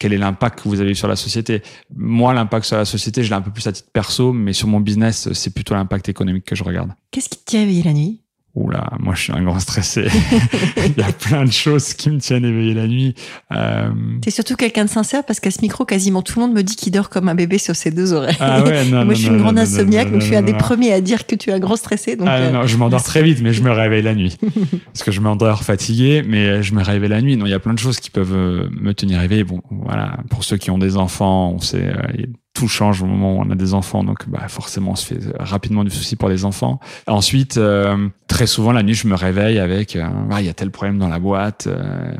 quel 0.01 0.15
est 0.15 0.19
l'impact 0.19 0.63
que 0.63 0.69
vous 0.69 0.81
avez 0.81 0.93
eu 0.93 0.95
sur 0.95 1.07
la 1.07 1.15
société? 1.15 1.63
Moi, 1.95 2.33
l'impact 2.33 2.65
sur 2.65 2.79
la 2.79 2.87
société, 2.87 3.23
je 3.23 3.29
l'ai 3.29 3.37
un 3.37 3.43
peu 3.43 3.51
plus 3.51 3.67
à 3.67 3.73
titre 3.73 3.91
perso, 3.93 4.33
mais 4.33 4.55
sur 4.55 4.67
mon 4.67 4.81
business, 4.81 5.33
c'est 5.35 5.55
plutôt 5.55 5.75
l'impact 5.75 6.09
économique 6.09 6.47
que 6.47 6.57
je 6.57 6.65
regarde. 6.65 6.91
Qu'est-ce 7.11 7.29
qui 7.29 7.39
te 7.39 7.45
tient 7.45 7.63
éveillé 7.63 7.83
la 7.83 7.93
nuit? 7.93 8.23
Oula, 8.57 8.91
moi 8.99 9.15
je 9.15 9.23
suis 9.23 9.33
un 9.33 9.43
grand 9.43 9.61
stressé. 9.61 10.09
Il 10.77 11.01
y 11.01 11.05
a 11.05 11.13
plein 11.13 11.45
de 11.45 11.53
choses 11.53 11.95
qui 11.95 12.11
me 12.11 12.19
tiennent 12.19 12.45
éveillé 12.45 12.75
la 12.75 12.89
nuit. 12.89 13.15
Euh... 13.53 13.91
T'es 14.23 14.33
surtout 14.33 14.57
quelqu'un 14.57 14.85
de 14.85 14.91
sincère 14.91 15.25
parce 15.25 15.39
qu'à 15.39 15.53
ce 15.53 15.61
micro, 15.63 15.85
quasiment 15.85 16.21
tout 16.23 16.41
le 16.41 16.47
monde 16.47 16.57
me 16.57 16.63
dit 16.63 16.75
qu'il 16.75 16.93
dort 16.93 17.11
comme 17.11 17.29
un 17.29 17.37
bébé 17.37 17.59
sur 17.59 17.77
ses 17.77 17.93
deux 17.93 18.13
oreilles. 18.13 18.37
Ah 18.41 18.65
ouais, 18.65 18.85
non, 18.87 19.05
moi 19.05 19.15
je 19.15 19.21
suis 19.21 19.29
une 19.29 19.39
grande 19.39 19.59
insomniaque, 19.59 20.11
donc 20.11 20.21
je 20.21 20.27
suis 20.27 20.37
un 20.37 20.43
des 20.43 20.55
premiers 20.55 20.93
à 20.93 21.01
dire 21.01 21.27
que 21.27 21.37
tu 21.37 21.51
es 21.51 21.53
un 21.53 21.61
grand 21.61 21.77
stressé. 21.77 22.17
Donc 22.17 22.27
ah 22.29 22.39
euh... 22.39 22.51
non, 22.51 22.67
je 22.67 22.77
m'endors 22.77 23.05
très 23.05 23.23
vite, 23.23 23.41
mais 23.41 23.53
je 23.53 23.63
me 23.63 23.71
réveille 23.71 24.03
la 24.03 24.17
nuit. 24.17 24.37
parce 24.87 25.05
que 25.05 25.13
je 25.13 25.21
m'endors 25.21 25.63
fatigué, 25.63 26.25
mais 26.27 26.65
je 26.65 26.75
me 26.75 26.83
réveille 26.83 27.11
la 27.11 27.23
nuit. 27.23 27.37
Non, 27.37 27.47
il 27.47 27.51
y 27.51 27.55
a 27.55 27.61
plein 27.61 27.75
de 27.75 27.79
choses 27.79 28.01
qui 28.01 28.11
peuvent 28.11 28.35
euh, 28.35 28.69
me 28.73 28.95
tenir 28.95 29.23
éveillé. 29.23 29.45
Bon, 29.45 29.61
voilà, 29.71 30.19
pour 30.29 30.43
ceux 30.43 30.57
qui 30.57 30.73
ont 30.73 30.79
des 30.79 30.97
enfants, 30.97 31.53
on 31.55 31.61
sait, 31.61 31.87
euh, 31.87 32.27
tout 32.55 32.69
change 32.69 33.03
au 33.03 33.07
moment 33.07 33.37
où 33.37 33.41
on 33.41 33.51
a 33.51 33.55
des 33.55 33.75
enfants, 33.75 34.03
donc 34.03 34.29
bah, 34.29 34.49
forcément 34.49 34.93
on 34.93 34.97
se 34.97 35.07
fait 35.07 35.21
rapidement 35.39 35.85
du 35.85 35.91
souci 35.91 36.17
pour 36.17 36.29
les 36.29 36.45
enfants. 36.45 36.81
Ensuite, 37.07 37.57
euh, 37.57 38.09
très 38.27 38.47
souvent 38.47 38.73
la 38.73 38.83
nuit, 38.83 38.95
je 38.95 39.07
me 39.07 39.15
réveille 39.15 39.59
avec 39.59 39.97
euh, 39.97 40.07
ah, 40.31 40.41
il 40.41 40.47
y 40.47 40.49
a 40.49 40.55
tel 40.55 40.71
problème 40.71 40.99
dans 40.99 41.09
la 41.09 41.19
boîte, 41.19 41.69
euh, 41.69 42.13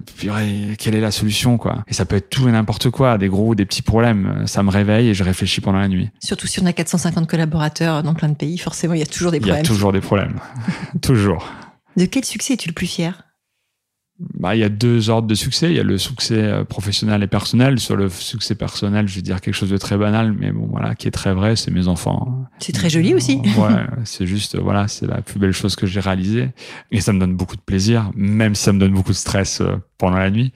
quelle 0.79 0.95
est 0.95 1.01
la 1.01 1.11
solution 1.11 1.59
quoi? 1.59 1.85
Et 1.89 1.95
ça 1.95 2.05
peut 2.05 2.17
être 2.17 2.31
tout 2.31 2.49
et 2.49 2.53
n'importe 2.53 2.91
quoi, 2.91 3.19
des 3.19 3.29
gros 3.29 3.49
ou 3.49 3.55
des 3.55 3.67
petits 3.67 3.83
problèmes. 3.83 4.45
Ça 4.47 4.63
me 4.63 4.71
réveille 4.71 5.09
et 5.09 5.15
je 5.15 5.25
réfléchis 5.25 5.61
pendant 5.61 5.79
la 5.79 5.89
nuit. 5.89 6.11
Surtout 6.21 6.47
si 6.47 6.61
on 6.61 6.67
a 6.67 6.73
450 6.73 7.27
collaborateurs 7.27 8.03
dans 8.03 8.15
plein 8.15 8.29
de 8.29 8.37
pays, 8.37 8.59
forcément 8.59 8.95
il 8.95 9.01
y 9.01 9.05
a 9.05 9.07
toujours 9.07 9.33
des 9.33 9.41
problèmes. 9.41 9.63
Il 9.65 9.67
y 9.67 9.67
a 9.67 9.69
toujours 9.69 9.93
des 9.93 10.01
problèmes, 10.01 10.39
toujours. 11.03 11.47
De 11.97 12.05
quel 12.05 12.25
succès 12.25 12.55
es-tu 12.55 12.69
le 12.69 12.75
plus 12.75 12.87
fier? 12.87 13.30
Bah, 14.35 14.55
il 14.55 14.59
y 14.59 14.65
a 14.65 14.69
deux 14.69 15.09
ordres 15.09 15.29
de 15.29 15.35
succès. 15.35 15.71
Il 15.71 15.77
y 15.77 15.81
a 15.81 15.83
le 15.83 15.97
succès 15.97 16.39
euh, 16.39 16.65
professionnel 16.65 17.23
et 17.23 17.27
personnel. 17.27 17.79
Sur 17.81 17.97
le 17.97 18.09
succès 18.09 18.55
personnel, 18.55 19.09
je 19.09 19.17
vais 19.17 19.23
dire 19.23 19.41
quelque 19.41 19.55
chose 19.55 19.71
de 19.71 19.79
très 19.79 19.97
banal, 19.97 20.35
mais 20.39 20.53
bon, 20.53 20.67
voilà, 20.71 20.95
qui 20.95 21.09
est 21.09 21.11
très 21.11 21.33
vrai, 21.33 21.57
c'est 21.57 21.71
mes 21.71 21.89
enfants. 21.89 22.45
C'est 22.59 22.73
très 22.73 22.91
joli 22.91 23.15
aussi. 23.15 23.37
ouais, 23.59 23.87
c'est 24.05 24.27
juste, 24.27 24.59
voilà, 24.59 24.89
c'est 24.89 25.07
la 25.07 25.23
plus 25.23 25.39
belle 25.39 25.53
chose 25.53 25.75
que 25.75 25.87
j'ai 25.87 26.01
réalisée. 26.01 26.51
Et 26.91 27.01
ça 27.01 27.13
me 27.13 27.21
donne 27.21 27.35
beaucoup 27.35 27.57
de 27.57 27.63
plaisir, 27.63 28.11
même 28.15 28.55
si 28.55 28.63
ça 28.63 28.73
me 28.73 28.79
donne 28.79 28.93
beaucoup 28.93 29.13
de 29.13 29.17
stress 29.17 29.61
euh, 29.61 29.77
pendant 29.97 30.19
la 30.19 30.31
nuit. 30.31 30.53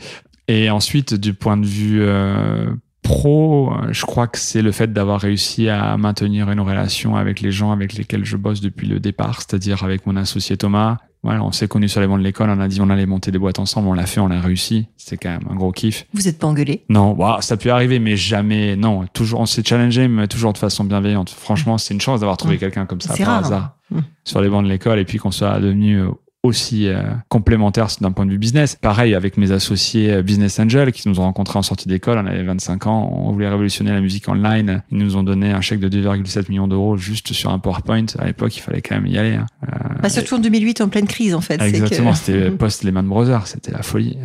Et 0.46 0.68
ensuite, 0.68 1.14
du 1.14 1.32
point 1.32 1.56
de 1.56 1.66
vue 1.66 2.02
euh, 2.02 2.66
pro, 3.04 3.72
je 3.90 4.04
crois 4.04 4.26
que 4.26 4.38
c'est 4.38 4.62
le 4.62 4.72
fait 4.72 4.92
d'avoir 4.92 5.20
réussi 5.20 5.68
à 5.68 5.96
maintenir 5.96 6.50
une 6.50 6.60
relation 6.60 7.14
avec 7.14 7.40
les 7.40 7.52
gens 7.52 7.70
avec 7.70 7.92
lesquels 7.92 8.24
je 8.24 8.36
bosse 8.36 8.60
depuis 8.60 8.88
le 8.88 8.98
départ, 8.98 9.42
c'est-à-dire 9.42 9.84
avec 9.84 10.06
mon 10.06 10.16
associé 10.16 10.56
Thomas, 10.56 10.96
voilà, 11.24 11.42
on 11.42 11.52
s'est 11.52 11.68
connus 11.68 11.88
sur 11.88 12.02
les 12.02 12.06
bancs 12.06 12.18
de 12.18 12.22
l'école, 12.22 12.50
on 12.50 12.60
a 12.60 12.68
dit 12.68 12.82
on 12.82 12.90
allait 12.90 13.06
monter 13.06 13.30
des 13.30 13.38
boîtes 13.38 13.58
ensemble, 13.58 13.88
on 13.88 13.94
l'a 13.94 14.04
fait, 14.04 14.20
on 14.20 14.30
a 14.30 14.40
réussi. 14.40 14.88
C'est 14.98 15.16
quand 15.16 15.30
même 15.30 15.48
un 15.50 15.54
gros 15.54 15.72
kiff. 15.72 16.04
Vous 16.12 16.28
êtes 16.28 16.38
pas 16.38 16.46
engueulé? 16.46 16.84
Non, 16.90 17.14
bah, 17.14 17.38
ça 17.40 17.56
peut 17.56 17.70
arriver, 17.70 17.98
mais 17.98 18.14
jamais. 18.14 18.76
Non, 18.76 19.06
toujours, 19.06 19.40
on 19.40 19.46
s'est 19.46 19.64
challengé, 19.64 20.06
mais 20.06 20.28
toujours 20.28 20.52
de 20.52 20.58
façon 20.58 20.84
bienveillante. 20.84 21.30
Franchement, 21.30 21.78
c'est 21.78 21.94
une 21.94 22.00
chance 22.02 22.20
d'avoir 22.20 22.36
trouvé 22.36 22.58
quelqu'un 22.58 22.84
comme 22.84 23.00
ça 23.00 23.16
par 23.16 23.38
hasard 23.38 23.76
hein. 23.94 24.00
sur 24.24 24.42
les 24.42 24.50
bancs 24.50 24.64
de 24.64 24.68
l'école 24.68 24.98
et 24.98 25.06
puis 25.06 25.16
qu'on 25.16 25.30
soit 25.30 25.60
devenu 25.60 26.02
euh, 26.02 26.10
aussi 26.44 26.88
euh, 26.88 27.02
complémentaire 27.28 27.88
d'un 28.00 28.12
point 28.12 28.26
de 28.26 28.30
vue 28.30 28.38
business. 28.38 28.76
Pareil 28.76 29.14
avec 29.14 29.38
mes 29.38 29.50
associés 29.50 30.12
euh, 30.12 30.22
Business 30.22 30.60
Angel 30.60 30.92
qui 30.92 31.08
nous 31.08 31.18
ont 31.18 31.22
rencontrés 31.22 31.58
en 31.58 31.62
sortie 31.62 31.88
d'école, 31.88 32.18
on 32.18 32.26
avait 32.26 32.42
25 32.42 32.86
ans, 32.86 33.10
on 33.12 33.32
voulait 33.32 33.48
révolutionner 33.48 33.90
la 33.90 34.02
musique 34.02 34.28
online. 34.28 34.82
Ils 34.92 34.98
nous 34.98 35.16
ont 35.16 35.22
donné 35.22 35.50
un 35.52 35.62
chèque 35.62 35.80
de 35.80 35.88
2,7 35.88 36.50
millions 36.50 36.68
d'euros 36.68 36.96
juste 36.98 37.32
sur 37.32 37.50
un 37.50 37.58
PowerPoint. 37.58 38.06
À 38.18 38.26
l'époque, 38.26 38.54
il 38.56 38.60
fallait 38.60 38.82
quand 38.82 38.94
même 38.94 39.06
y 39.06 39.16
aller. 39.16 39.34
Hein. 39.34 39.46
Euh, 39.64 40.00
bah, 40.02 40.10
surtout 40.10 40.34
en 40.34 40.38
2008, 40.38 40.82
en 40.82 40.88
pleine 40.88 41.06
crise 41.06 41.34
en 41.34 41.40
fait. 41.40 41.60
Exactement, 41.62 42.14
c'était 42.14 42.50
post 42.58 42.84
Lehman 42.84 43.06
Brothers, 43.06 43.46
c'était 43.46 43.72
la 43.72 43.82
folie. 43.82 44.18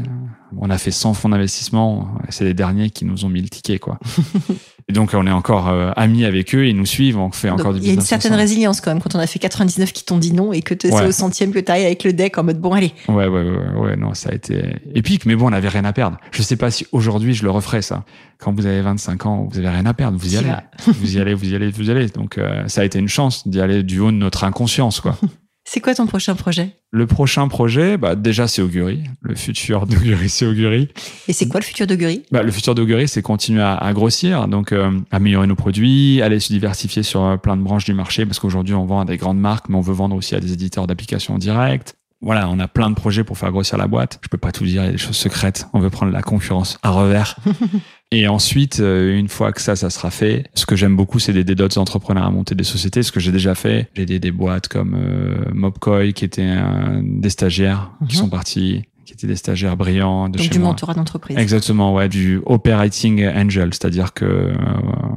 On 0.58 0.70
a 0.70 0.78
fait 0.78 0.92
100 0.92 1.14
fonds 1.14 1.30
d'investissement, 1.30 2.16
c'est 2.28 2.44
les 2.44 2.54
derniers 2.54 2.90
qui 2.90 3.06
nous 3.06 3.24
ont 3.24 3.30
mis 3.30 3.42
le 3.42 3.48
ticket 3.50 3.80
quoi. 3.80 3.98
Et 4.90 4.94
donc, 4.94 5.12
on 5.14 5.28
est 5.28 5.32
encore 5.32 5.70
euh, 5.70 5.92
amis 5.96 6.26
avec 6.26 6.56
eux, 6.56 6.68
ils 6.68 6.76
nous 6.76 6.88
suivent, 6.88 7.20
on 7.20 7.32
fait 7.32 7.52
encore 7.52 7.74
du 7.74 7.80
business. 7.80 7.84
Il 7.84 7.88
y 7.88 7.92
a 7.92 8.02
une 8.02 8.02
certaine 8.02 8.34
résilience 8.34 8.82
quand 8.82 8.90
même 8.90 9.02
quand 9.02 9.16
on 9.16 9.20
a 9.20 9.28
fait 9.28 9.38
99 9.38 9.94
qui 9.94 10.04
t'ont 10.04 10.18
dit 10.18 10.34
non 10.34 10.52
et 10.52 10.64
que 10.64 10.74
tu 10.74 10.88
es 10.88 11.06
au 11.06 11.12
centième 11.12 11.52
que 11.52 11.60
tu 11.60 11.72
arrives 11.72 11.86
avec 11.86 12.04
le 12.04 12.12
deck 12.12 12.40
en 12.40 12.44
mode 12.44 12.60
bon, 12.60 12.74
allez. 12.74 12.92
Ouais, 13.08 13.28
ouais, 13.28 13.44
ouais, 13.44 13.80
ouais, 13.80 13.96
non, 13.96 14.16
ça 14.16 14.30
a 14.32 14.34
été 14.34 14.78
épique, 14.96 15.28
mais 15.28 15.36
bon, 15.36 15.46
on 15.46 15.52
n'avait 15.52 15.70
rien 15.70 15.86
à 15.86 15.94
perdre. 15.94 16.18
Je 16.32 16.42
sais 16.42 16.56
pas 16.56 16.72
si 16.72 16.88
aujourd'hui 16.92 17.36
je 17.36 17.44
le 17.44 17.52
referais 17.52 17.84
ça. 17.84 18.04
Quand 18.40 18.52
vous 18.52 18.66
avez 18.66 18.82
25 18.82 19.26
ans, 19.28 19.48
vous 19.50 19.60
avez 19.60 19.70
rien 19.70 19.86
à 19.86 19.94
perdre, 19.94 20.18
vous 20.18 20.34
y 20.34 20.38
allez. 20.38 20.54
vous 20.88 21.18
y 21.18 21.20
allez, 21.20 21.36
vous 21.36 21.52
y 21.52 21.56
allez, 21.56 21.70
vous 21.70 21.88
y 21.88 21.92
allez. 21.92 22.08
Donc, 22.08 22.40
euh, 22.40 22.68
ça 22.68 22.82
a 22.82 22.84
été 22.84 22.98
une 22.98 23.10
chance 23.10 23.48
d'y 23.48 23.62
aller 23.62 23.84
du 23.84 24.00
haut 24.00 24.12
de 24.12 24.18
notre 24.18 24.44
inconscience, 24.44 25.02
quoi. 25.02 25.18
C'est 25.72 25.82
quoi 25.82 25.94
ton 25.94 26.08
prochain 26.08 26.34
projet? 26.34 26.72
Le 26.90 27.06
prochain 27.06 27.48
projet, 27.48 27.96
bah 27.98 28.16
déjà 28.16 28.48
c'est 28.48 28.64
Augury. 28.64 29.04
Le 29.22 29.36
futur 29.36 29.86
d'Augury, 29.86 30.28
c'est 30.28 30.48
Augury. 30.48 30.88
Et 31.28 31.34
c'est 31.34 31.48
quoi 31.48 31.60
le 31.60 31.66
futur 31.66 31.86
d'Augury 31.86 32.24
bah, 32.32 32.42
Le 32.42 32.50
futur 32.50 32.74
d'Augury, 32.74 33.08
c'est 33.08 33.22
continuer 33.22 33.62
à, 33.62 33.94
grossir, 33.94 34.48
donc 34.48 34.72
euh, 34.72 34.90
améliorer 35.12 35.46
nos 35.46 35.54
produits, 35.54 36.24
aller 36.24 36.40
se 36.40 36.52
diversifier 36.52 37.04
sur 37.04 37.24
euh, 37.24 37.38
plein 37.38 37.56
de 37.56 37.62
branches 37.62 37.86
du 37.86 37.94
marché, 37.94 38.26
parce 38.26 38.40
qu'aujourd'hui 38.40 38.74
on 38.74 38.88
vend 38.88 39.02
à 39.02 39.06
des 39.06 39.18
grandes 39.18 39.40
marques, 39.40 39.70
mais 39.70 39.76
on 39.76 39.82
veut 39.82 39.94
vendre 39.94 40.16
aussi 40.16 40.34
à 40.34 40.40
des 40.40 40.54
éditeurs 40.54 40.88
d'applications 40.88 41.36
en 41.36 41.38
direct. 41.38 41.94
Voilà, 42.22 42.50
on 42.50 42.60
a 42.60 42.68
plein 42.68 42.90
de 42.90 42.96
projets 42.96 43.24
pour 43.24 43.38
faire 43.38 43.52
grossir 43.52 43.78
la 43.78 43.88
boîte. 43.88 44.20
Je 44.22 44.28
peux 44.28 44.38
pas 44.38 44.52
tout 44.52 44.66
dire, 44.66 44.84
il 44.84 44.86
y 44.88 44.90
a 44.90 44.92
des 44.92 44.98
choses 44.98 45.16
secrètes. 45.16 45.68
On 45.74 45.80
veut 45.80 45.90
prendre 45.90 46.12
la 46.12 46.22
concurrence 46.22 46.78
à 46.84 46.90
revers. 46.90 47.38
Et 48.12 48.28
ensuite, 48.28 48.80
euh, 48.80 49.18
une 49.18 49.30
fois 49.30 49.54
que 49.54 49.62
ça, 49.62 49.76
ça 49.76 49.90
sera 49.90 50.10
fait, 50.10 50.48
ce 50.56 50.66
que 50.66 50.76
j'aime 50.76 50.96
beaucoup, 50.96 51.20
c'est 51.20 51.32
d'aider 51.32 51.56
d'autres 51.56 51.78
entrepreneurs 51.78 52.26
à 52.26 52.32
monter 52.32 52.56
des 52.56 52.64
sociétés. 52.64 53.04
Ce 53.04 53.12
que 53.12 53.20
j'ai 53.20 53.32
déjà 53.32 53.56
fait, 53.56 53.88
j'ai 53.96 54.02
aidé 54.02 54.20
des 54.20 54.32
boîtes 54.32 54.68
comme 54.68 54.96
euh, 54.96 55.46
Mobcoy, 55.54 56.14
qui 56.14 56.26
étaient 56.26 56.58
des 57.02 57.30
stagiaires 57.30 57.92
qui 58.08 58.16
mhm. 58.16 58.22
sont 58.22 58.30
partis 58.30 58.84
qui 59.10 59.14
étaient 59.14 59.28
des 59.28 59.36
stagiaires 59.36 59.76
brillants 59.76 60.30
de 60.30 60.38
Donc 60.38 60.44
chez 60.44 60.52
du 60.52 60.60
mentorat 60.60 60.94
d'entreprise. 60.94 61.36
Exactement, 61.36 61.96
ouais, 61.96 62.08
du 62.08 62.42
operating 62.46 63.28
angel, 63.28 63.74
c'est-à-dire 63.74 64.14
que 64.14 64.26
euh, 64.26 64.54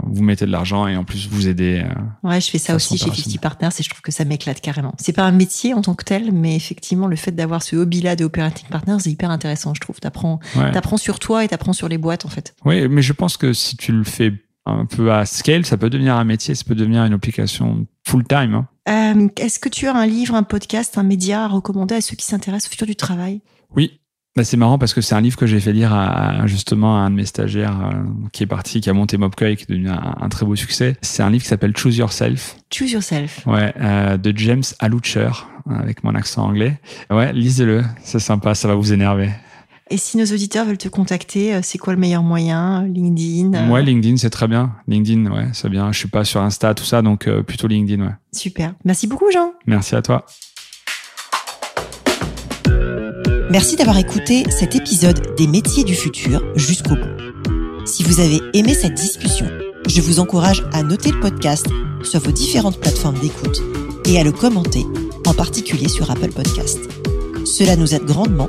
vous 0.07 0.23
mettez 0.23 0.47
de 0.47 0.51
l'argent 0.51 0.87
et 0.87 0.97
en 0.97 1.05
plus 1.05 1.29
vous 1.31 1.47
aidez. 1.47 1.85
Euh, 1.85 2.29
ouais, 2.29 2.41
je 2.41 2.51
fais 2.51 2.57
ça 2.57 2.75
aussi 2.75 2.97
chez 2.97 3.11
50 3.11 3.39
Partners 3.39 3.69
et 3.79 3.83
je 3.83 3.91
trouve 3.91 4.01
que 4.01 4.11
ça 4.11 4.25
m'éclate 4.25 4.63
carrément. 4.63 4.95
C'est 4.97 5.13
pas 5.13 5.25
un 5.25 5.33
métier 5.33 5.75
en 5.75 5.83
tant 5.83 5.95
que 5.95 6.05
tel, 6.05 6.33
mais 6.33 6.57
effectivement 6.57 7.07
le 7.07 7.17
fait 7.17 7.33
d'avoir 7.33 7.63
ce 7.63 7.77
hobby-là 7.77 8.17
de 8.17 8.25
operating 8.25 8.67
partners 8.69 8.97
c'est 9.01 9.11
hyper 9.11 9.31
intéressant, 9.31 9.75
je 9.75 9.81
trouve. 9.81 10.01
T'apprends, 10.01 10.41
t'apprends 10.55 10.97
sur 10.97 11.19
toi 11.19 11.45
et 11.45 11.49
t'apprends 11.49 11.75
sur 11.75 11.89
les 11.89 11.99
boîtes 11.99 12.25
en 12.25 12.31
fait. 12.31 12.55
Oui, 12.65 12.89
mais 12.89 13.03
je 13.03 13.13
pense 13.13 13.37
que 13.37 13.53
si 13.53 13.77
tu 13.77 13.93
le 13.93 14.05
fais 14.05 14.33
un 14.67 14.87
peu 14.87 15.13
à 15.13 15.27
scale, 15.27 15.67
ça 15.67 15.77
peut 15.77 15.91
devenir 15.91 16.17
un 16.17 16.25
métier, 16.25 16.55
ça 16.55 16.65
peut 16.65 16.75
devenir 16.75 17.05
une 17.05 17.13
application 17.13 17.87
full 18.07 18.25
time. 18.25 18.55
Hein. 18.55 18.69
Euh, 18.89 19.29
est-ce 19.37 19.59
que 19.59 19.69
tu 19.69 19.87
as 19.87 19.95
un 19.95 20.07
livre, 20.07 20.35
un 20.35 20.43
podcast, 20.43 20.99
un 20.99 21.03
média 21.03 21.45
à 21.45 21.49
recommander 21.49 21.97
à 21.97 22.01
ceux 22.01 22.17
qui 22.17 22.27
s'intéressent 22.27 22.69
au 22.69 22.73
futur 22.73 22.87
du 22.87 22.97
travail? 22.97 23.41
Oui. 23.75 23.99
Bah, 24.35 24.45
c'est 24.45 24.57
marrant 24.57 24.79
parce 24.79 24.95
que 24.95 25.03
c'est 25.03 25.15
un 25.15 25.21
livre 25.21 25.37
que 25.37 25.45
j'ai 25.45 25.61
fait 25.61 25.75
lire 25.75 25.93
à, 25.93 26.47
justement 26.47 26.97
à 26.97 27.01
un 27.01 27.11
de 27.11 27.17
mes 27.17 27.27
stagiaires 27.27 27.91
euh, 27.93 28.03
qui 28.33 28.45
est 28.45 28.47
parti, 28.47 28.81
qui 28.81 28.89
a 28.89 28.95
monté 28.95 29.19
Mobcoy, 29.19 29.57
qui 29.57 29.65
est 29.65 29.69
devenu 29.69 29.91
un, 29.91 30.29
très 30.31 30.47
beau 30.47 30.57
succès. 30.57 30.97
C'est 31.03 31.23
un 31.23 31.29
livre 31.29 31.43
qui 31.43 31.51
s'appelle 31.51 31.77
Choose 31.77 31.99
Yourself. 31.99 32.57
Choose 32.73 32.93
Yourself. 32.93 33.47
Ouais, 33.47 33.75
euh, 33.79 34.17
de 34.17 34.33
James 34.37 34.63
Altucher 34.79 35.31
avec 35.69 36.03
mon 36.03 36.15
accent 36.15 36.47
anglais. 36.47 36.81
Ouais, 37.11 37.33
lisez-le, 37.35 37.85
c'est 38.03 38.21
sympa, 38.21 38.55
ça 38.55 38.69
va 38.69 38.75
vous 38.75 38.95
énerver. 38.95 39.31
Et 39.91 39.97
si 39.99 40.17
nos 40.17 40.25
auditeurs 40.25 40.65
veulent 40.65 40.79
te 40.79 40.89
contacter, 40.89 41.55
euh, 41.55 41.61
c'est 41.63 41.79
quoi 41.79 41.93
le 41.93 41.99
meilleur 41.99 42.23
moyen 42.23 42.85
LinkedIn 42.87 43.71
Ouais, 43.71 43.83
LinkedIn, 43.83 44.17
c'est 44.17 44.31
très 44.31 44.49
bien. 44.49 44.73
LinkedIn, 44.89 45.31
ouais, 45.31 45.49
c'est 45.53 45.69
bien. 45.69 45.93
Je 45.93 45.99
suis 45.99 46.09
pas 46.09 46.25
sur 46.25 46.41
Insta, 46.41 46.75
tout 46.75 46.85
ça, 46.85 47.03
donc 47.03 47.29
plutôt 47.47 47.67
LinkedIn, 47.67 48.03
ouais. 48.03 48.13
Super. 48.33 48.75
Merci 48.85 49.07
beaucoup, 49.07 49.31
Jean. 49.31 49.53
Merci 49.67 49.95
à 49.95 50.03
toi. 50.03 50.25
Merci 53.51 53.77
d'avoir 53.77 53.99
écouté 53.99 54.45
cet 54.49 54.77
épisode 54.77 55.35
des 55.37 55.47
métiers 55.47 55.85
du 55.85 55.95
futur 55.95 56.43
jusqu'au 56.57 56.95
bout. 56.95 57.85
Si 57.85 58.03
vous 58.03 58.21
avez 58.21 58.41
aimé 58.55 58.73
cette 58.73 58.95
discussion, 58.95 59.47
je 59.87 60.01
vous 60.01 60.21
encourage 60.21 60.65
à 60.73 60.83
noter 60.83 61.11
le 61.11 61.21
podcast 61.21 61.67
sur 62.03 62.21
vos 62.21 62.31
différentes 62.31 62.81
plateformes 62.81 63.19
d'écoute 63.19 63.61
et 64.07 64.19
à 64.19 64.25
le 64.25 64.33
commenter, 64.33 64.87
en 65.27 65.35
particulier 65.35 65.89
sur 65.89 66.11
Apple 66.11 66.33
Podcast. 66.33 66.79
Cela 67.45 67.77
nous 67.77 67.95
aide 67.95 68.05
grandement 68.05 68.49